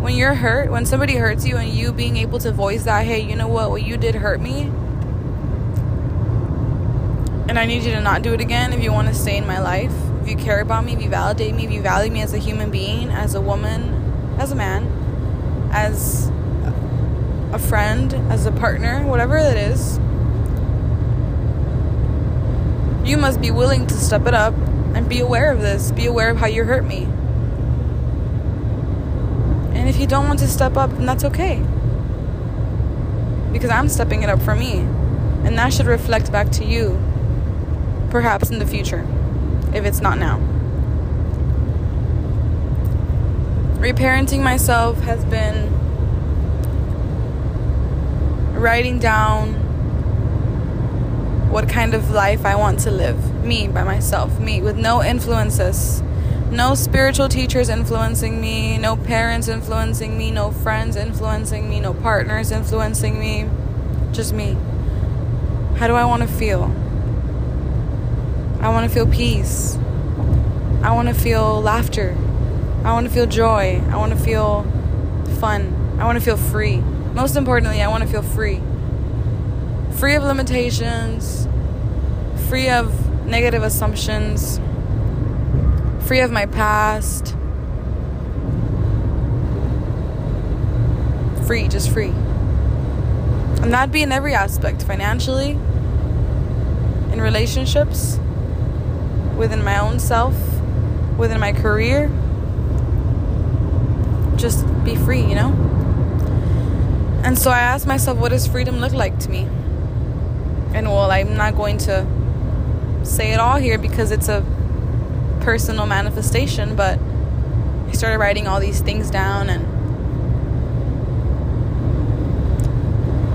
when 0.01 0.15
you're 0.15 0.33
hurt, 0.33 0.71
when 0.71 0.85
somebody 0.85 1.15
hurts 1.15 1.45
you 1.45 1.57
and 1.57 1.69
you 1.69 1.91
being 1.91 2.17
able 2.17 2.39
to 2.39 2.51
voice 2.51 2.83
that, 2.83 3.05
hey, 3.05 3.19
you 3.19 3.35
know 3.35 3.47
what, 3.47 3.69
what 3.69 3.83
you 3.83 3.97
did 3.97 4.15
hurt 4.15 4.41
me. 4.41 4.61
And 7.47 7.59
I 7.59 7.65
need 7.65 7.83
you 7.83 7.91
to 7.91 8.01
not 8.01 8.21
do 8.21 8.33
it 8.33 8.41
again 8.41 8.73
if 8.73 8.81
you 8.81 8.91
want 8.91 9.07
to 9.09 9.13
stay 9.13 9.37
in 9.37 9.45
my 9.45 9.59
life. 9.59 9.93
If 10.21 10.29
you 10.29 10.35
care 10.37 10.61
about 10.61 10.85
me, 10.85 10.93
if 10.93 11.01
you 11.01 11.09
validate 11.09 11.53
me, 11.53 11.65
if 11.65 11.71
you 11.71 11.81
value 11.81 12.11
me 12.11 12.21
as 12.21 12.33
a 12.33 12.37
human 12.37 12.71
being, 12.71 13.09
as 13.09 13.35
a 13.35 13.41
woman, 13.41 14.35
as 14.39 14.51
a 14.51 14.55
man, 14.55 14.85
as 15.71 16.31
a 17.51 17.59
friend, 17.59 18.13
as 18.31 18.45
a 18.45 18.51
partner, 18.51 19.05
whatever 19.05 19.37
it 19.37 19.57
is, 19.57 19.97
you 23.07 23.17
must 23.17 23.41
be 23.41 23.49
willing 23.49 23.87
to 23.87 23.93
step 23.95 24.27
it 24.27 24.33
up 24.33 24.53
and 24.93 25.09
be 25.09 25.19
aware 25.19 25.51
of 25.51 25.61
this. 25.61 25.91
Be 25.91 26.05
aware 26.05 26.29
of 26.29 26.37
how 26.37 26.45
you 26.47 26.63
hurt 26.63 26.85
me. 26.85 27.03
And 29.73 29.89
if 29.89 29.97
you 29.99 30.05
don't 30.05 30.27
want 30.27 30.39
to 30.39 30.47
step 30.47 30.77
up, 30.77 30.91
then 30.91 31.05
that's 31.05 31.23
okay. 31.23 31.59
Because 33.51 33.71
I'm 33.71 33.89
stepping 33.89 34.21
it 34.21 34.29
up 34.29 34.41
for 34.41 34.55
me. 34.55 34.79
And 35.43 35.57
that 35.57 35.73
should 35.73 35.87
reflect 35.87 36.31
back 36.31 36.51
to 36.51 36.65
you, 36.65 37.01
perhaps 38.11 38.51
in 38.51 38.59
the 38.59 38.65
future, 38.67 39.07
if 39.73 39.85
it's 39.85 40.01
not 40.01 40.19
now. 40.19 40.37
Reparenting 43.79 44.43
myself 44.43 44.99
has 44.99 45.23
been 45.25 45.78
writing 48.59 48.99
down 48.99 49.53
what 51.49 51.67
kind 51.67 51.93
of 51.93 52.11
life 52.11 52.45
I 52.45 52.55
want 52.55 52.79
to 52.81 52.91
live. 52.91 53.43
Me, 53.43 53.67
by 53.67 53.83
myself, 53.83 54.39
me, 54.39 54.61
with 54.61 54.77
no 54.77 55.03
influences 55.03 56.03
no 56.51 56.73
spiritual 56.73 57.29
teachers 57.29 57.69
influencing 57.69 58.41
me, 58.41 58.79
no 58.79 58.95
parents 58.95 59.47
influencing 59.47 60.17
me, 60.17 60.31
no 60.31 60.49
friends 60.49 60.95
influencing 60.95 61.69
me, 61.69 61.79
no 61.79 61.93
partners 61.93 62.51
influencing 62.51 63.19
me. 63.19 63.47
Just 64.11 64.33
me. 64.33 64.57
How 65.77 65.87
do 65.87 65.93
I 65.93 66.05
want 66.05 66.23
to 66.23 66.27
feel? 66.27 66.63
I 68.61 68.69
want 68.69 68.89
to 68.89 68.93
feel 68.93 69.05
peace. 69.05 69.77
I 70.81 70.91
want 70.91 71.07
to 71.07 71.13
feel 71.13 71.61
laughter. 71.61 72.17
I 72.83 72.93
want 72.93 73.07
to 73.07 73.13
feel 73.13 73.27
joy. 73.27 73.81
I 73.91 73.97
want 73.97 74.11
to 74.11 74.17
feel 74.17 74.63
fun. 75.39 75.97
I 75.99 76.05
want 76.05 76.17
to 76.17 76.25
feel 76.25 76.37
free. 76.37 76.81
Most 77.19 77.35
importantly, 77.35 77.81
I 77.81 77.87
want 77.89 78.03
to 78.03 78.09
feel 78.09 78.21
free. 78.23 78.61
Free 79.97 80.15
of 80.15 80.23
limitations, 80.23 81.47
free 82.47 82.69
of 82.69 83.25
negative 83.27 83.61
assumptions 83.61 84.59
free 86.09 86.21
of 86.21 86.31
my 86.31 86.47
past. 86.47 87.35
Free, 91.45 91.67
just 91.67 91.91
free. 91.91 92.07
And 93.61 93.71
that'd 93.71 93.91
be 93.91 94.01
in 94.01 94.11
every 94.11 94.33
aspect 94.33 94.81
financially, 94.81 95.51
in 97.11 97.21
relationships, 97.21 98.17
within 99.37 99.63
my 99.63 99.77
own 99.77 99.99
self, 99.99 100.33
within 101.15 101.39
my 101.39 101.53
career. 101.53 102.09
Just 104.35 104.65
be 104.83 104.95
free, 104.95 105.21
you 105.21 105.35
know? 105.35 105.68
And 107.23 107.37
so 107.37 107.51
I 107.51 107.59
asked 107.59 107.85
myself, 107.85 108.17
what 108.17 108.29
does 108.29 108.47
freedom 108.47 108.79
look 108.79 108.93
like 108.93 109.19
to 109.19 109.29
me? 109.29 109.47
And 110.73 110.87
well, 110.87 111.11
I'm 111.11 111.35
not 111.35 111.55
going 111.55 111.77
to 111.79 112.05
say 113.03 113.31
it 113.31 113.39
all 113.39 113.57
here 113.57 113.77
because 113.77 114.11
it's 114.11 114.29
a 114.29 114.45
personal 115.41 115.85
manifestation, 115.85 116.75
but 116.75 116.99
I 117.87 117.91
started 117.91 118.19
writing 118.19 118.47
all 118.47 118.59
these 118.59 118.81
things 118.81 119.09
down 119.09 119.49
and 119.49 119.65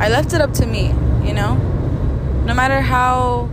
I 0.00 0.08
left 0.08 0.32
it 0.32 0.40
up 0.40 0.52
to 0.54 0.66
me, 0.66 0.88
you 1.26 1.34
know? 1.34 1.54
No 2.46 2.54
matter 2.54 2.80
how 2.80 3.48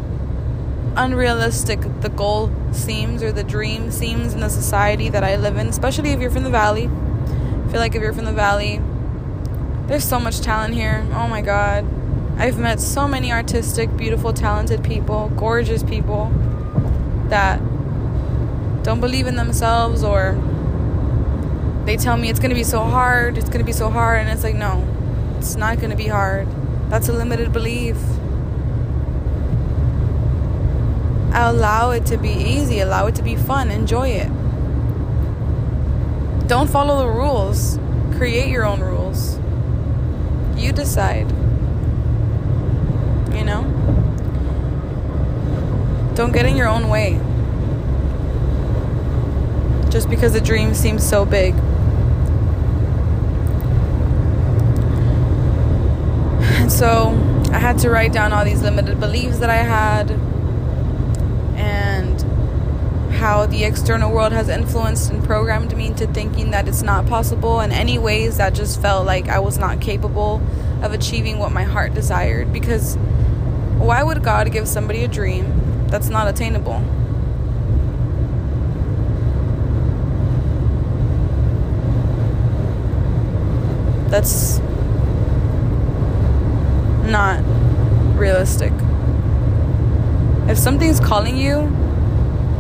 unrealistic 0.96 1.80
the 2.02 2.10
goal 2.10 2.52
seems 2.72 3.24
or 3.24 3.32
the 3.32 3.44
dream 3.44 3.92
seems 3.92 4.34
in 4.34 4.42
the 4.42 4.50
society 4.50 5.10
that 5.10 5.24
I 5.24 5.36
live 5.36 5.58
in, 5.58 5.68
especially 5.68 6.12
if 6.12 6.20
you're 6.20 6.32
from 6.32 6.44
the 6.44 6.50
valley. 6.50 6.88
I 6.88 7.72
feel 7.72 7.80
like 7.80 7.96
if 7.96 8.02
you're 8.02 8.14
from 8.14 8.26
the 8.26 8.34
valley, 8.34 8.82
there's 9.88 10.04
so 10.04 10.20
much 10.20 10.42
talent 10.42 10.74
here. 10.74 11.06
Oh 11.14 11.28
my 11.28 11.42
god. 11.42 11.86
I've 12.38 12.58
met 12.58 12.80
so 12.80 13.08
many 13.08 13.32
artistic, 13.32 13.96
beautiful, 13.96 14.34
talented 14.34 14.84
people, 14.84 15.32
gorgeous 15.36 15.84
people 15.84 16.32
that 17.28 17.60
don't 18.84 19.00
believe 19.00 19.28
in 19.28 19.36
themselves 19.36 20.04
or 20.04 20.34
they 21.86 21.98
tell 21.98 22.18
me 22.18 22.30
it's 22.30 22.40
going 22.40 22.50
to 22.50 22.56
be 22.56 22.64
so 22.64 22.84
hard, 22.84 23.38
it's 23.38 23.50
going 23.50 23.60
to 23.60 23.66
be 23.66 23.74
so 23.74 23.90
hard, 23.90 24.22
and 24.22 24.30
it's 24.30 24.44
like, 24.44 24.56
no, 24.56 24.88
it's 25.38 25.56
not 25.56 25.78
going 25.78 25.90
to 25.90 25.96
be 25.96 26.08
hard. 26.08 26.48
That's 26.90 27.10
a 27.10 27.14
limited 27.14 27.52
belief. 27.52 27.98
Allow 31.34 31.92
it 31.92 32.06
to 32.08 32.18
be 32.18 32.30
easy, 32.30 32.80
allow 32.80 33.08
it 33.08 33.16
to 33.16 33.24
be 33.24 33.36
fun, 33.36 33.72
enjoy 33.72 34.10
it. 34.10 34.30
Don't 36.48 36.70
follow 36.70 37.00
the 37.00 37.08
rules, 37.08 37.80
create 38.18 38.50
your 38.50 38.66
own 38.66 38.82
rules. 38.82 39.40
You 40.62 40.72
decide. 40.72 41.30
You 43.34 43.44
know? 43.44 43.64
Don't 46.14 46.32
get 46.32 46.46
in 46.46 46.56
your 46.56 46.68
own 46.68 46.88
way 46.88 47.20
just 49.90 50.08
because 50.08 50.34
the 50.34 50.40
dream 50.40 50.76
seems 50.76 51.08
so 51.08 51.26
big. 51.26 51.56
And 56.62 56.72
so 56.72 57.10
I 57.52 57.58
had 57.58 57.80
to 57.80 57.90
write 57.90 58.14
down 58.14 58.32
all 58.32 58.46
these 58.46 58.62
limited 58.62 59.00
beliefs 59.00 59.40
that 59.40 59.50
I 59.50 59.64
had 59.64 60.12
how 63.22 63.46
the 63.46 63.64
external 63.64 64.12
world 64.12 64.32
has 64.32 64.50
influenced 64.50 65.12
and 65.12 65.24
programmed 65.24 65.78
me 65.78 65.86
into 65.86 66.08
thinking 66.08 66.50
that 66.50 66.68
it's 66.68 66.82
not 66.82 67.06
possible 67.06 67.62
in 67.62 67.72
any 67.72 68.00
ways 68.00 68.38
that 68.38 68.52
just 68.52 68.82
felt 68.82 69.06
like 69.06 69.30
I 69.30 69.38
was 69.38 69.60
not 69.60 69.80
capable 69.80 70.42
of 70.82 70.92
achieving 70.92 71.38
what 71.38 71.52
my 71.52 71.62
heart 71.62 71.94
desired 71.94 72.52
because 72.52 72.96
why 73.78 74.02
would 74.02 74.24
God 74.24 74.52
give 74.52 74.68
somebody 74.68 75.04
a 75.04 75.08
dream 75.08 75.46
that's 75.86 76.10
not 76.10 76.28
attainable? 76.28 76.80
That's 84.10 84.58
not 87.08 87.44
realistic. 88.18 88.74
If 90.50 90.58
something's 90.58 91.00
calling 91.00 91.38
you, 91.38 91.72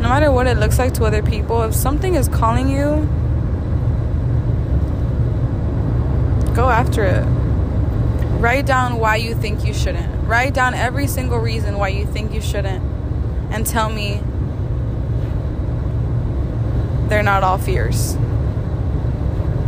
no 0.01 0.09
matter 0.09 0.31
what 0.31 0.47
it 0.47 0.57
looks 0.57 0.79
like 0.79 0.93
to 0.95 1.05
other 1.05 1.21
people, 1.21 1.61
if 1.61 1.75
something 1.75 2.15
is 2.15 2.27
calling 2.27 2.67
you, 2.67 3.07
go 6.55 6.69
after 6.69 7.03
it. 7.03 7.23
Write 8.41 8.65
down 8.65 8.97
why 8.97 9.17
you 9.17 9.35
think 9.35 9.63
you 9.65 9.73
shouldn't. 9.73 10.27
Write 10.27 10.53
down 10.55 10.73
every 10.73 11.05
single 11.05 11.37
reason 11.37 11.77
why 11.77 11.89
you 11.89 12.07
think 12.07 12.33
you 12.33 12.41
shouldn't. 12.41 12.83
And 13.51 13.65
tell 13.65 13.89
me 13.89 14.21
they're 17.07 17.21
not 17.21 17.43
all 17.43 17.59
fears. 17.59 18.17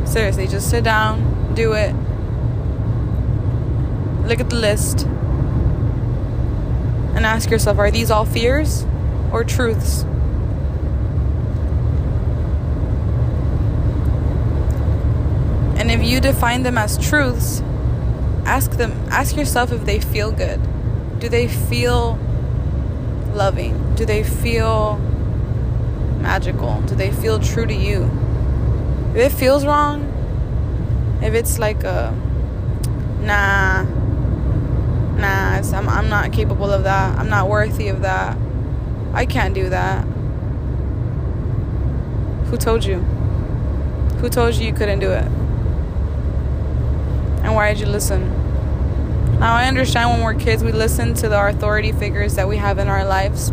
Seriously, 0.06 0.48
just 0.48 0.70
sit 0.70 0.84
down, 0.84 1.54
do 1.54 1.74
it. 1.74 1.94
Look 4.28 4.40
at 4.40 4.50
the 4.50 4.56
list 4.56 5.06
and 7.16 7.26
ask 7.26 7.50
yourself 7.50 7.78
are 7.78 7.92
these 7.92 8.10
all 8.10 8.26
fears 8.26 8.86
or 9.32 9.44
truths? 9.44 10.04
And 15.78 15.83
if 15.94 16.04
you 16.04 16.20
define 16.20 16.64
them 16.64 16.76
as 16.76 16.98
truths, 16.98 17.62
ask 18.46 18.72
them 18.72 18.92
ask 19.12 19.36
yourself 19.36 19.72
if 19.72 19.86
they 19.86 20.00
feel 20.00 20.32
good. 20.32 20.60
Do 21.20 21.30
they 21.30 21.48
feel 21.48 22.18
loving? 23.34 23.94
Do 23.94 24.04
they 24.04 24.24
feel 24.24 24.98
magical? 26.20 26.82
Do 26.82 26.96
they 26.96 27.12
feel 27.12 27.40
true 27.40 27.68
to 27.68 27.74
you? 27.74 28.10
If 29.12 29.18
it 29.18 29.38
feels 29.38 29.68
wrong, 29.68 30.02
if 31.22 31.36
it's 31.36 31.60
like 31.60 31.84
a 31.84 32.12
nah, 33.22 33.84
nah, 35.16 35.78
I'm, 35.78 35.88
I'm 35.88 36.10
not 36.10 36.34
capable 36.34 36.72
of 36.72 36.86
that. 36.86 37.20
I'm 37.20 37.30
not 37.30 37.48
worthy 37.48 37.90
of 37.90 38.02
that. 38.02 38.36
I 39.14 39.28
can't 39.28 39.54
do 39.54 39.70
that. 39.70 40.06
Who 42.48 42.58
told 42.58 42.84
you? 42.84 42.98
Who 44.22 44.30
told 44.30 44.56
you 44.56 44.66
you 44.66 44.74
couldn't 44.74 45.00
do 45.00 45.12
it? 45.12 45.43
And 47.44 47.56
why 47.56 47.74
did 47.74 47.82
you 47.82 47.88
listen? 47.88 49.40
Now, 49.40 49.56
I 49.56 49.68
understand 49.68 50.10
when 50.10 50.24
we're 50.24 50.42
kids, 50.42 50.64
we 50.64 50.72
listen 50.72 51.14
to 51.16 51.28
the 51.28 51.48
authority 51.48 51.92
figures 51.92 52.36
that 52.36 52.48
we 52.48 52.58
have 52.58 52.80
in 52.80 52.88
our 52.88 53.04
lives 53.04 53.52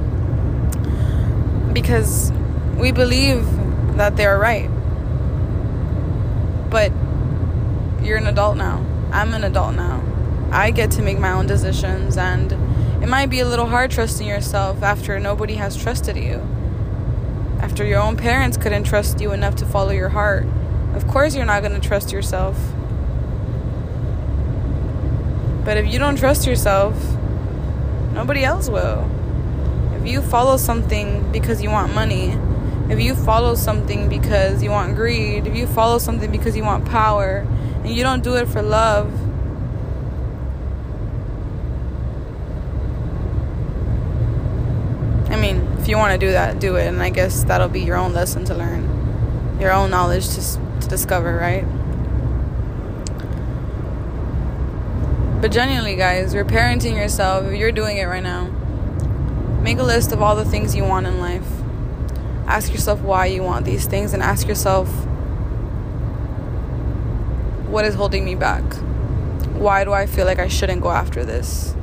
because 1.73 2.33
we 2.77 2.93
believe 2.93 3.45
that 3.97 4.17
they're 4.17 4.39
right. 4.39 4.71
But 6.71 6.93
you're 8.03 8.19
an 8.19 8.27
adult 8.27 8.57
now. 8.57 8.85
I'm 9.13 9.35
an 9.35 9.45
adult 9.45 9.75
now. 9.75 10.03
I 10.53 10.71
get 10.71 10.93
to 10.93 11.03
make 11.03 11.19
my 11.19 11.33
own 11.33 11.47
decisions, 11.47 12.17
and 12.17 12.53
it 13.03 13.09
might 13.09 13.27
be 13.27 13.41
a 13.41 13.45
little 13.45 13.67
hard 13.67 13.91
trusting 13.91 14.27
yourself 14.27 14.83
after 14.83 15.19
nobody 15.19 15.55
has 15.55 15.77
trusted 15.77 16.17
you. 16.17 16.47
After 17.61 17.85
your 17.85 18.01
own 18.01 18.17
parents 18.17 18.57
couldn't 18.57 18.85
trust 18.85 19.21
you 19.21 19.33
enough 19.33 19.57
to 19.57 19.67
follow 19.67 19.91
your 19.91 20.09
heart. 20.09 20.47
Of 20.95 21.07
course, 21.07 21.35
you're 21.35 21.45
not 21.45 21.63
going 21.63 21.79
to 21.79 21.87
trust 21.87 22.13
yourself. 22.13 22.70
But 25.65 25.77
if 25.77 25.93
you 25.93 25.99
don't 25.99 26.17
trust 26.17 26.47
yourself, 26.47 26.95
nobody 28.13 28.45
else 28.45 28.69
will. 28.69 29.09
If 29.95 30.07
you 30.07 30.23
follow 30.23 30.57
something 30.57 31.31
because 31.33 31.63
you 31.63 31.71
want 31.71 31.95
money, 31.95 32.37
if 32.89 32.99
you 32.99 33.15
follow 33.15 33.55
something 33.55 34.09
because 34.09 34.63
you 34.63 34.71
want 34.71 34.97
greed, 34.97 35.47
if 35.47 35.55
you 35.55 35.67
follow 35.67 35.99
something 35.99 36.31
because 36.31 36.57
you 36.57 36.65
want 36.65 36.87
power, 36.87 37.47
and 37.85 37.91
you 37.91 38.03
don't 38.03 38.23
do 38.23 38.37
it 38.37 38.49
for 38.49 38.63
love, 38.63 39.13
I 45.31 45.37
mean, 45.37 45.67
if 45.79 45.89
you 45.89 45.97
want 45.97 46.19
to 46.19 46.27
do 46.27 46.33
that, 46.33 46.59
do 46.59 46.77
it. 46.77 46.87
And 46.87 47.03
I 47.03 47.11
guess 47.11 47.45
that'll 47.45 47.69
be 47.69 47.81
your 47.81 47.97
own 47.97 48.13
lesson 48.13 48.45
to 48.47 48.55
learn, 48.55 49.59
your 49.61 49.73
own 49.73 49.91
knowledge 49.91 50.29
to, 50.31 50.81
to 50.81 50.89
discover, 50.89 51.37
right? 51.37 51.65
But 55.41 55.53
genuinely, 55.53 55.97
guys, 55.97 56.35
you're 56.35 56.45
parenting 56.45 56.97
yourself. 56.97 57.51
You're 57.53 57.73
doing 57.73 57.97
it 57.97 58.05
right 58.05 58.23
now, 58.23 58.49
make 59.63 59.79
a 59.79 59.83
list 59.83 60.13
of 60.13 60.21
all 60.21 60.37
the 60.37 60.45
things 60.45 60.75
you 60.77 60.85
want 60.85 61.07
in 61.07 61.19
life. 61.19 61.49
Ask 62.47 62.73
yourself 62.73 63.01
why 63.01 63.27
you 63.27 63.43
want 63.43 63.65
these 63.65 63.87
things 63.87 64.13
and 64.13 64.23
ask 64.23 64.47
yourself 64.47 64.89
what 67.71 67.85
is 67.85 67.95
holding 67.95 68.25
me 68.25 68.35
back? 68.35 68.65
Why 69.55 69.85
do 69.85 69.93
I 69.93 70.07
feel 70.07 70.27
like 70.27 70.39
I 70.39 70.49
shouldn't 70.49 70.83
go 70.83 70.91
after 70.91 71.25
this? 71.25 71.75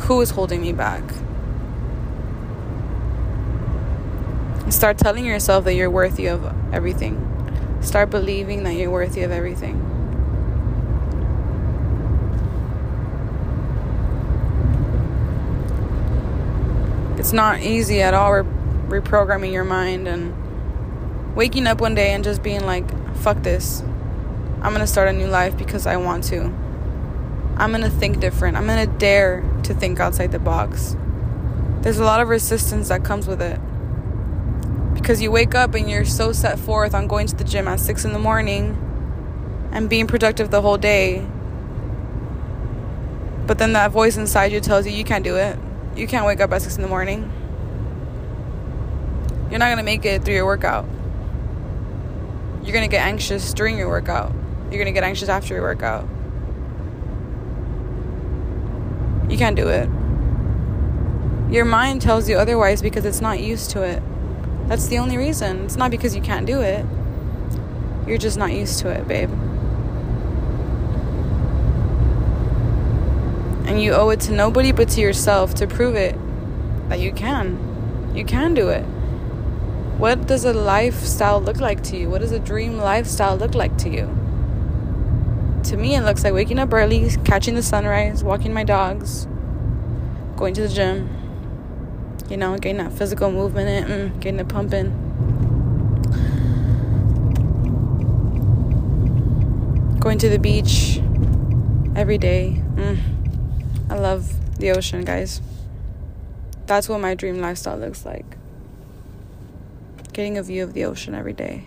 Who 0.00 0.20
is 0.20 0.30
holding 0.30 0.60
me 0.60 0.72
back? 0.72 1.02
Start 4.70 4.98
telling 4.98 5.24
yourself 5.24 5.64
that 5.64 5.74
you're 5.74 5.90
worthy 5.90 6.26
of 6.26 6.44
everything. 6.72 7.16
Start 7.80 8.10
believing 8.10 8.62
that 8.64 8.74
you're 8.74 8.90
worthy 8.90 9.22
of 9.22 9.30
everything. 9.30 9.85
It's 17.26 17.32
not 17.32 17.60
easy 17.60 18.02
at 18.02 18.14
all 18.14 18.32
re- 18.32 19.00
reprogramming 19.00 19.52
your 19.52 19.64
mind 19.64 20.06
and 20.06 20.32
waking 21.34 21.66
up 21.66 21.80
one 21.80 21.96
day 21.96 22.12
and 22.12 22.22
just 22.22 22.40
being 22.40 22.64
like, 22.64 22.88
fuck 23.16 23.42
this. 23.42 23.82
I'm 24.62 24.72
to 24.76 24.86
start 24.86 25.08
a 25.08 25.12
new 25.12 25.26
life 25.26 25.58
because 25.58 25.88
I 25.88 25.96
want 25.96 26.22
to. 26.26 26.44
I'm 27.56 27.72
to 27.72 27.90
think 27.90 28.20
different. 28.20 28.56
I'm 28.56 28.68
to 28.68 28.86
dare 28.98 29.42
to 29.64 29.74
think 29.74 29.98
outside 29.98 30.30
the 30.30 30.38
box. 30.38 30.96
There's 31.80 31.98
a 31.98 32.04
lot 32.04 32.20
of 32.20 32.28
resistance 32.28 32.90
that 32.90 33.02
comes 33.02 33.26
with 33.26 33.42
it. 33.42 33.58
Because 34.94 35.20
you 35.20 35.32
wake 35.32 35.56
up 35.56 35.74
and 35.74 35.90
you're 35.90 36.04
so 36.04 36.30
set 36.30 36.60
forth 36.60 36.94
on 36.94 37.08
going 37.08 37.26
to 37.26 37.34
the 37.34 37.42
gym 37.42 37.66
at 37.66 37.80
6 37.80 38.04
in 38.04 38.12
the 38.12 38.20
morning 38.20 38.78
and 39.72 39.90
being 39.90 40.06
productive 40.06 40.52
the 40.52 40.62
whole 40.62 40.78
day. 40.78 41.26
But 43.48 43.58
then 43.58 43.72
that 43.72 43.90
voice 43.90 44.16
inside 44.16 44.52
you 44.52 44.60
tells 44.60 44.86
you 44.86 44.92
you 44.92 45.02
can't 45.02 45.24
do 45.24 45.34
it. 45.34 45.58
You 45.96 46.06
can't 46.06 46.26
wake 46.26 46.40
up 46.40 46.52
at 46.52 46.60
6 46.60 46.76
in 46.76 46.82
the 46.82 46.88
morning. 46.88 47.32
You're 49.50 49.58
not 49.58 49.74
to 49.78 49.82
make 49.82 50.04
it 50.04 50.24
through 50.24 50.34
your 50.34 50.44
workout. 50.44 50.84
You're 52.62 52.72
to 52.82 52.88
get 52.88 53.06
anxious 53.06 53.54
during 53.54 53.78
your 53.78 53.88
workout. 53.88 54.32
You're 54.70 54.84
to 54.84 54.92
get 54.92 55.04
anxious 55.04 55.30
after 55.30 55.54
your 55.54 55.62
workout. 55.62 56.06
You 59.30 59.38
can't 59.38 59.56
do 59.56 59.68
it. 59.68 59.88
Your 61.50 61.64
mind 61.64 62.02
tells 62.02 62.28
you 62.28 62.36
otherwise 62.36 62.82
because 62.82 63.06
it's 63.06 63.22
not 63.22 63.40
used 63.40 63.70
to 63.70 63.82
it. 63.82 64.02
That's 64.68 64.88
the 64.88 64.98
only 64.98 65.16
reason. 65.16 65.64
It's 65.64 65.76
not 65.76 65.90
because 65.90 66.14
you 66.14 66.20
can't 66.20 66.46
do 66.46 66.60
it. 66.60 66.84
You're 68.06 68.18
just 68.18 68.36
not 68.36 68.52
used 68.52 68.80
to 68.80 68.88
it, 68.90 69.08
babe. 69.08 69.30
And 73.66 73.82
you 73.82 73.92
owe 73.92 74.10
it 74.10 74.20
to 74.20 74.32
nobody 74.32 74.72
but 74.72 74.88
to 74.90 75.00
yourself 75.00 75.54
to 75.56 75.66
prove 75.66 75.96
it 75.96 76.16
that 76.88 77.00
you 77.00 77.12
can. 77.12 78.12
You 78.14 78.24
can 78.24 78.54
do 78.54 78.68
it. 78.68 78.82
What 79.98 80.26
does 80.26 80.44
a 80.44 80.52
lifestyle 80.52 81.40
look 81.40 81.58
like 81.58 81.82
to 81.84 81.96
you? 81.96 82.08
What 82.08 82.20
does 82.20 82.32
a 82.32 82.38
dream 82.38 82.76
lifestyle 82.76 83.36
look 83.36 83.54
like 83.54 83.76
to 83.78 83.88
you? 83.88 84.06
To 85.64 85.76
me, 85.76 85.96
it 85.96 86.02
looks 86.02 86.22
like 86.22 86.32
waking 86.32 86.58
up 86.58 86.72
early, 86.72 87.10
catching 87.24 87.54
the 87.54 87.62
sunrise, 87.62 88.22
walking 88.22 88.52
my 88.52 88.62
dogs, 88.62 89.26
going 90.36 90.54
to 90.54 90.62
the 90.62 90.68
gym, 90.68 91.08
you 92.28 92.36
know, 92.36 92.56
getting 92.58 92.76
that 92.76 92.92
physical 92.92 93.32
movement 93.32 93.68
in, 93.68 94.10
mm, 94.12 94.20
getting 94.20 94.38
it 94.38 94.48
pumping. 94.48 94.90
Going 99.98 100.18
to 100.18 100.28
the 100.28 100.38
beach 100.38 101.00
every 101.96 102.18
day. 102.18 102.62
Mm. 102.74 103.15
I 103.88 103.96
love 103.96 104.58
the 104.58 104.70
ocean, 104.72 105.04
guys. 105.04 105.40
That's 106.66 106.88
what 106.88 107.00
my 107.00 107.14
dream 107.14 107.40
lifestyle 107.40 107.78
looks 107.78 108.04
like. 108.04 108.36
Getting 110.12 110.36
a 110.36 110.42
view 110.42 110.64
of 110.64 110.72
the 110.72 110.84
ocean 110.84 111.14
every 111.14 111.32
day, 111.32 111.64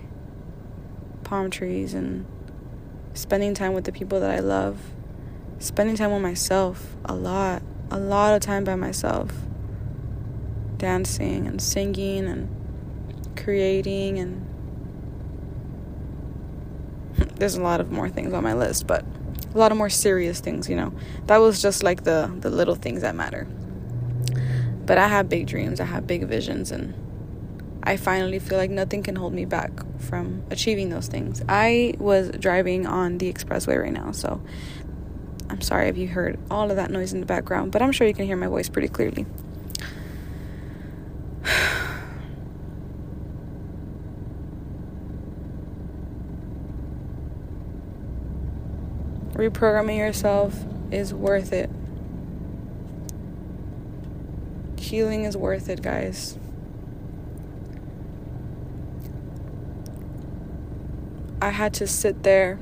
palm 1.23 1.49
trees, 1.49 1.93
and 1.93 2.25
spending 3.13 3.53
time 3.53 3.73
with 3.73 3.85
the 3.85 3.91
people 3.91 4.19
that 4.19 4.31
I 4.31 4.39
love, 4.39 4.77
spending 5.59 5.95
time 5.95 6.11
with 6.11 6.21
myself 6.21 6.95
a 7.05 7.15
lot, 7.15 7.61
a 7.91 7.99
lot 7.99 8.33
of 8.33 8.41
time 8.41 8.63
by 8.63 8.75
myself 8.75 9.31
dancing 10.79 11.45
and 11.45 11.61
singing 11.61 12.25
and 12.25 13.35
creating 13.35 14.17
and 14.17 14.45
there's 17.35 17.55
a 17.55 17.61
lot 17.61 17.79
of 17.79 17.91
more 17.91 18.09
things 18.09 18.33
on 18.33 18.41
my 18.43 18.53
list 18.53 18.87
but 18.87 19.05
a 19.53 19.57
lot 19.57 19.71
of 19.71 19.77
more 19.77 19.89
serious 19.89 20.39
things 20.39 20.69
you 20.69 20.75
know. 20.75 20.93
That 21.27 21.37
was 21.37 21.61
just 21.61 21.83
like 21.83 22.03
the 22.03 22.31
the 22.39 22.49
little 22.49 22.75
things 22.75 23.01
that 23.01 23.15
matter. 23.15 23.47
But 24.85 24.97
i 24.97 25.07
have 25.07 25.29
big 25.29 25.45
dreams 25.45 25.79
i 25.79 25.85
have 25.85 26.07
big 26.07 26.25
visions 26.25 26.71
and 26.71 26.95
i 27.83 27.95
finally 27.95 28.39
feel 28.39 28.57
like 28.57 28.71
nothing 28.71 29.03
can 29.03 29.15
hold 29.15 29.33
me 29.33 29.45
back 29.45 29.71
from 29.99 30.43
achieving 30.49 30.89
those 30.89 31.07
things. 31.07 31.43
I 31.47 31.93
was 31.99 32.31
driving 32.31 32.87
on 32.87 33.19
the 33.19 33.31
expressway 33.31 33.79
right 33.81 33.93
now 33.93 34.11
so 34.11 34.41
i'm 35.49 35.61
sorry 35.61 35.89
if 35.89 35.97
you 35.97 36.07
heard 36.07 36.39
all 36.49 36.71
of 36.71 36.75
that 36.77 36.89
noise 36.89 37.13
in 37.13 37.19
the 37.19 37.25
background 37.25 37.71
but 37.71 37.81
i'm 37.83 37.91
sure 37.91 38.07
you 38.07 38.13
can 38.13 38.25
hear 38.25 38.35
my 38.35 38.47
voice 38.47 38.67
pretty 38.67 38.87
clearly 38.87 39.25
reprogramming 49.39 49.97
yourself 49.97 50.65
is 50.91 51.13
worth 51.13 51.53
it. 51.53 51.69
Healing 54.77 55.23
is 55.23 55.37
worth 55.37 55.69
it, 55.69 55.81
guys. 55.81 56.37
I 61.41 61.51
had 61.51 61.73
to 61.75 61.87
sit 61.87 62.23
there 62.23 62.59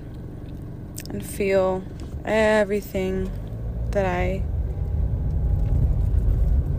and 1.10 1.26
feel 1.26 1.84
everything 2.24 3.32
that 3.92 4.06
I 4.06 4.44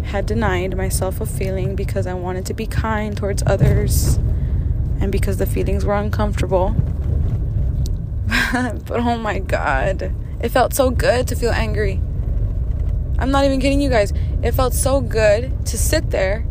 had 0.05 0.27
denied 0.27 0.77
myself 0.77 1.21
of 1.21 1.29
feeling 1.29 1.75
because 1.75 2.07
I 2.07 2.15
wanted 2.15 2.47
to 2.47 2.55
be 2.55 2.67
kind 2.67 3.17
towards 3.17 3.43
others 3.47 4.17
and 5.01 5.11
because 5.11 5.39
the 5.39 5.47
feelings 5.47 5.85
were 5.85 5.95
uncomfortable. 5.95 6.77
but 8.53 9.01
oh 9.01 9.19
my 9.19 9.39
god, 9.41 10.15
it 10.41 10.49
felt 10.51 10.73
so 10.73 10.91
good 10.91 11.29
to 11.29 11.37
feel 11.37 11.51
angry. 11.51 12.01
I'm 13.19 13.31
not 13.31 13.45
even 13.45 13.61
kidding 13.61 13.81
you 13.81 13.91
guys. 13.91 14.13
It 14.43 14.53
felt 14.53 14.73
so 14.73 15.01
good 15.01 15.67
to 15.67 15.77
sit 15.77 16.11
there 16.11 16.47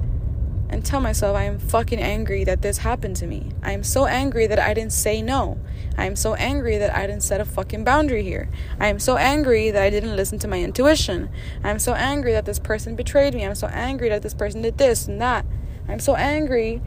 and 0.69 0.85
tell 0.85 0.99
myself 0.99 1.35
I 1.35 1.43
am 1.43 1.57
fucking 1.57 1.99
angry 1.99 2.43
that 2.43 2.61
this 2.61 2.79
happened 2.79 3.15
to 3.17 3.27
me. 3.27 3.51
I 3.63 3.71
am 3.71 3.83
so 3.83 4.05
angry 4.05 4.47
that 4.47 4.59
I 4.59 4.73
didn't 4.73 4.93
say 4.93 5.21
no. 5.21 5.57
I 5.97 6.05
am 6.05 6.15
so 6.15 6.35
angry 6.35 6.77
that 6.77 6.95
I 6.95 7.07
didn't 7.07 7.23
set 7.23 7.41
a 7.41 7.45
fucking 7.45 7.83
boundary 7.83 8.21
here. 8.21 8.49
I 8.79 8.87
am 8.87 8.99
so 8.99 9.17
angry 9.17 9.71
that 9.71 9.81
I 9.81 9.89
didn't 9.89 10.15
listen 10.15 10.37
to 10.39 10.47
my 10.47 10.61
intuition. 10.61 11.29
I'm 11.63 11.79
so 11.79 11.93
angry 11.93 12.33
that 12.33 12.45
this 12.45 12.59
person 12.59 12.95
betrayed 12.95 13.33
me. 13.33 13.45
I'm 13.45 13.55
so 13.55 13.67
angry 13.67 14.09
that 14.09 14.21
this 14.21 14.33
person 14.33 14.61
did 14.61 14.77
this 14.77 15.07
and 15.07 15.21
that. 15.21 15.45
I'm 15.87 15.99
so 15.99 16.15
angry 16.15 16.81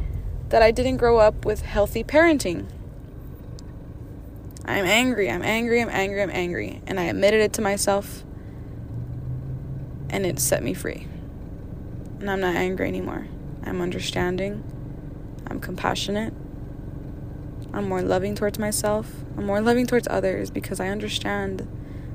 that 0.51 0.62
I 0.62 0.70
didn't 0.70 0.99
grow 0.99 1.18
up 1.18 1.44
with 1.44 1.62
healthy 1.62 2.05
parenting. 2.05 2.68
I'm 4.64 4.85
angry. 4.85 5.31
I'm 5.31 5.42
angry. 5.42 5.81
I'm 5.81 5.88
angry. 5.88 6.23
I'm 6.23 6.31
angry. 6.31 6.83
And 6.87 7.01
I 7.01 7.05
admitted 7.05 7.40
it 7.40 7.53
to 7.55 7.62
myself. 7.62 8.25
And 10.09 10.27
it 10.27 10.38
set 10.38 10.62
me 10.62 10.75
free. 10.75 11.07
And 12.20 12.31
I'm 12.31 12.40
not 12.40 12.55
angry 12.55 12.88
anymore. 12.88 13.27
I'm 13.64 13.81
understanding. 13.81 14.62
I'm 15.46 15.61
compassionate. 15.61 16.35
I'm 17.73 17.88
more 17.88 18.03
loving 18.03 18.35
towards 18.35 18.59
myself. 18.59 19.12
I'm 19.37 19.46
more 19.46 19.61
loving 19.61 19.87
towards 19.87 20.09
others 20.09 20.51
because 20.51 20.81
I 20.81 20.88
understand 20.88 21.68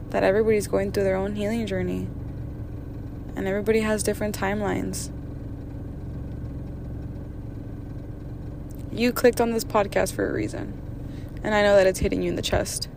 that 0.10 0.23
everybody's 0.23 0.67
going 0.67 0.91
through 0.91 1.03
their 1.03 1.15
own 1.15 1.36
healing 1.36 1.65
journey. 1.65 2.08
And 3.36 3.47
everybody 3.47 3.81
has 3.81 4.03
different 4.03 4.38
timelines. 4.38 5.10
You 8.91 9.12
clicked 9.12 9.41
on 9.41 9.51
this 9.51 9.65
podcast 9.65 10.13
for 10.13 10.29
a 10.29 10.31
reason. 10.31 10.84
And 11.45 11.53
I 11.53 11.62
know 11.62 11.75
that 11.75 11.86
it's 11.86 11.99
hitting 11.99 12.23
you 12.23 12.29
in 12.29 12.36
the 12.36 12.41
chest. 12.41 12.89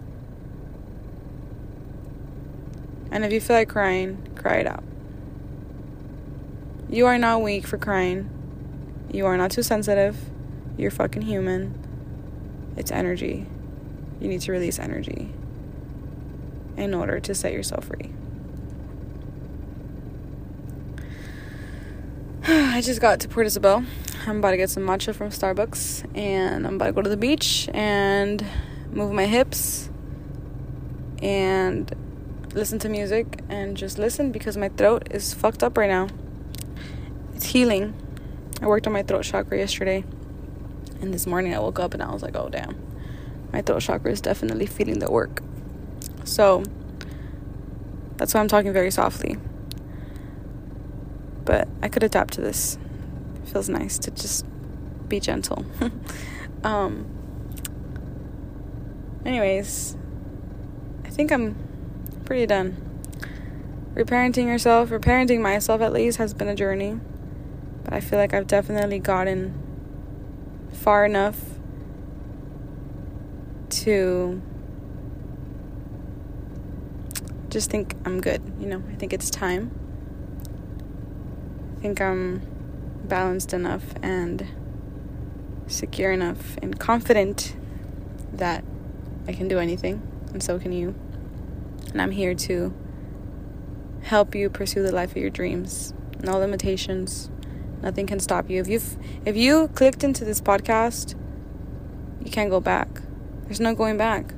And 3.11 3.23
if 3.23 3.31
you 3.31 3.43
feel 3.43 3.57
like 3.57 3.69
crying, 3.69 4.27
cry 4.37 4.55
it 4.55 4.67
out. 4.67 4.83
You 6.89 7.05
are 7.05 7.19
not 7.19 7.43
weak 7.43 7.67
for 7.67 7.77
crying. 7.77 8.31
You 9.13 9.27
are 9.27 9.37
not 9.37 9.51
too 9.51 9.63
sensitive. 9.63 10.17
You're 10.79 10.91
fucking 10.91 11.21
human. 11.21 11.75
It's 12.75 12.91
energy. 12.91 13.47
You 14.19 14.29
need 14.29 14.41
to 14.41 14.53
release 14.53 14.79
energy 14.79 15.31
in 16.79 16.95
order 16.95 17.21
to 17.21 17.35
set 17.35 17.53
yourself 17.53 17.85
free. 17.85 18.11
I 22.49 22.81
just 22.81 23.03
got 23.03 23.21
to 23.21 23.29
Port 23.29 23.45
Isabel. 23.45 23.85
I'm 24.29 24.41
about 24.41 24.51
to 24.51 24.59
get 24.59 24.69
some 24.69 24.83
matcha 24.83 25.15
from 25.15 25.31
Starbucks 25.31 26.15
and 26.15 26.67
I'm 26.67 26.75
about 26.75 26.87
to 26.87 26.93
go 26.93 27.01
to 27.01 27.09
the 27.09 27.17
beach 27.17 27.67
and 27.73 28.45
move 28.91 29.11
my 29.11 29.25
hips 29.25 29.89
and 31.23 31.91
listen 32.53 32.79
to 32.81 32.91
music 32.91 33.41
and 33.49 33.75
just 33.75 33.99
listen 33.99 34.31
because 34.31 34.59
my 34.59 34.69
throat 34.69 35.09
is 35.11 35.33
fucked 35.33 35.63
up 35.63 35.79
right 35.79 35.89
now. 35.89 36.09
It's 37.35 37.47
healing. 37.47 37.95
I 38.61 38.67
worked 38.67 38.87
on 38.87 38.93
my 38.93 39.03
throat 39.03 39.25
chakra 39.25 39.57
yesterday. 39.57 40.05
And 41.01 41.15
this 41.15 41.27
morning 41.27 41.55
I 41.55 41.61
woke 41.61 41.79
up 41.79 41.95
and 41.95 42.03
I 42.03 42.13
was 42.13 42.23
like, 42.23 42.37
oh 42.37 42.51
damn. 42.51 42.77
My 43.51 43.63
throat 43.63 43.81
chakra 43.81 44.13
is 44.13 44.21
definitely 44.21 44.67
feeling 44.67 44.99
the 44.99 45.11
work. 45.11 45.43
So 46.25 46.65
that's 48.19 48.35
why 48.35 48.41
I'm 48.41 48.49
talking 48.49 48.75
very 48.75 48.91
softly. 48.91 49.39
But 51.47 51.67
I 51.83 51.89
could 51.89 52.03
adapt 52.03 52.35
to 52.35 52.43
this. 52.43 52.77
Feels 53.53 53.69
nice 53.69 53.99
to 53.99 54.11
just 54.11 54.45
be 55.09 55.21
gentle. 55.21 55.65
um 56.65 57.07
anyways, 59.25 59.97
I 61.05 61.11
think 61.11 61.33
I'm 61.33 61.57
pretty 62.25 62.47
done. 62.47 62.77
Reparenting 63.95 64.47
yourself, 64.47 64.91
reparenting 64.91 65.41
myself 65.41 65.81
at 65.81 65.93
least 65.93 66.19
has 66.19 66.35
been 66.35 66.49
a 66.49 66.55
journey. 66.55 67.01
But 67.85 67.95
I 67.95 68.01
feel 68.01 68.19
like 68.19 68.35
I've 68.35 68.47
definitely 68.47 68.99
gotten 68.99 69.55
far 70.73 71.05
enough 71.05 71.41
to 73.71 74.41
just 77.49 77.71
think 77.71 77.95
I'm 78.05 78.21
good. 78.21 78.43
You 78.61 78.67
know, 78.67 78.83
I 78.91 78.95
think 78.95 79.13
it's 79.13 79.31
time. 79.31 79.71
I 81.77 81.81
think 81.81 82.01
I'm 82.01 82.43
balanced 83.09 83.53
enough 83.53 83.85
and 84.03 84.47
secure 85.67 86.13
enough 86.13 86.57
and 86.63 86.79
confident 86.79 87.57
that 88.33 88.65
I 89.27 89.33
can 89.33 89.49
do 89.49 89.59
anything, 89.59 90.03
and 90.33 90.43
so 90.43 90.59
can 90.59 90.73
you. 90.73 90.95
And 91.93 92.01
I'm 92.01 92.11
here 92.11 92.35
to 92.35 92.75
help 94.03 94.35
you 94.35 94.51
pursue 94.51 94.83
the 94.83 94.93
life 94.93 95.11
of 95.11 95.17
your 95.17 95.31
dreams. 95.31 95.93
No 96.21 96.39
limitations, 96.39 97.31
Nothing 97.83 98.07
can 98.07 98.19
stop 98.19 98.51
you. 98.51 98.61
If 98.61 98.69
you've 98.69 98.97
if 99.25 99.37
you 99.37 99.69
clicked 99.69 100.03
into 100.03 100.25
this 100.25 100.41
podcast, 100.41 101.15
you 102.25 102.31
can't 102.31 102.51
go 102.51 102.61
back. 102.61 102.89
There's 103.45 103.61
no 103.61 103.75
going 103.75 103.97
back. 103.97 104.35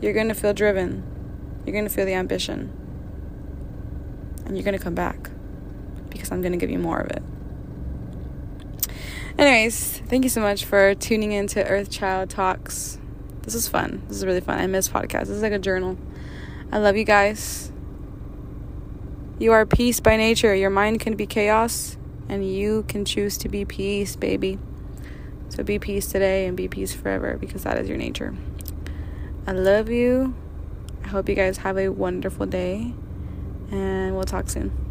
You're 0.00 0.12
going 0.12 0.28
to 0.28 0.34
feel 0.34 0.52
driven. 0.52 1.04
You're 1.64 1.72
going 1.72 1.84
to 1.84 1.90
feel 1.90 2.06
the 2.06 2.14
ambition. 2.14 2.72
And 4.44 4.56
you're 4.56 4.64
going 4.64 4.76
to 4.76 4.82
come 4.82 4.94
back 4.94 5.29
I'm 6.30 6.42
going 6.42 6.52
to 6.52 6.58
give 6.58 6.70
you 6.70 6.78
more 6.78 7.00
of 7.00 7.10
it. 7.10 7.22
Anyways, 9.38 10.02
thank 10.06 10.24
you 10.24 10.30
so 10.30 10.40
much 10.40 10.64
for 10.64 10.94
tuning 10.94 11.32
in 11.32 11.46
to 11.48 11.66
Earth 11.66 11.90
Child 11.90 12.30
Talks. 12.30 12.98
This 13.42 13.54
is 13.54 13.68
fun. 13.68 14.02
This 14.08 14.18
is 14.18 14.26
really 14.26 14.40
fun. 14.40 14.58
I 14.58 14.66
miss 14.66 14.88
podcasts. 14.88 15.26
This 15.26 15.30
is 15.30 15.42
like 15.42 15.52
a 15.52 15.58
journal. 15.58 15.96
I 16.70 16.78
love 16.78 16.96
you 16.96 17.04
guys. 17.04 17.72
You 19.38 19.52
are 19.52 19.64
peace 19.64 20.00
by 20.00 20.16
nature. 20.16 20.54
Your 20.54 20.68
mind 20.68 21.00
can 21.00 21.16
be 21.16 21.26
chaos 21.26 21.96
and 22.28 22.46
you 22.46 22.84
can 22.86 23.04
choose 23.06 23.38
to 23.38 23.48
be 23.48 23.64
peace, 23.64 24.14
baby. 24.14 24.58
So 25.48 25.64
be 25.64 25.78
peace 25.78 26.06
today 26.06 26.46
and 26.46 26.56
be 26.56 26.68
peace 26.68 26.92
forever 26.92 27.36
because 27.38 27.64
that 27.64 27.78
is 27.78 27.88
your 27.88 27.98
nature. 27.98 28.34
I 29.46 29.52
love 29.52 29.88
you. 29.88 30.34
I 31.02 31.08
hope 31.08 31.28
you 31.28 31.34
guys 31.34 31.56
have 31.58 31.78
a 31.78 31.88
wonderful 31.88 32.46
day 32.46 32.92
and 33.70 34.14
we'll 34.14 34.24
talk 34.24 34.50
soon. 34.50 34.89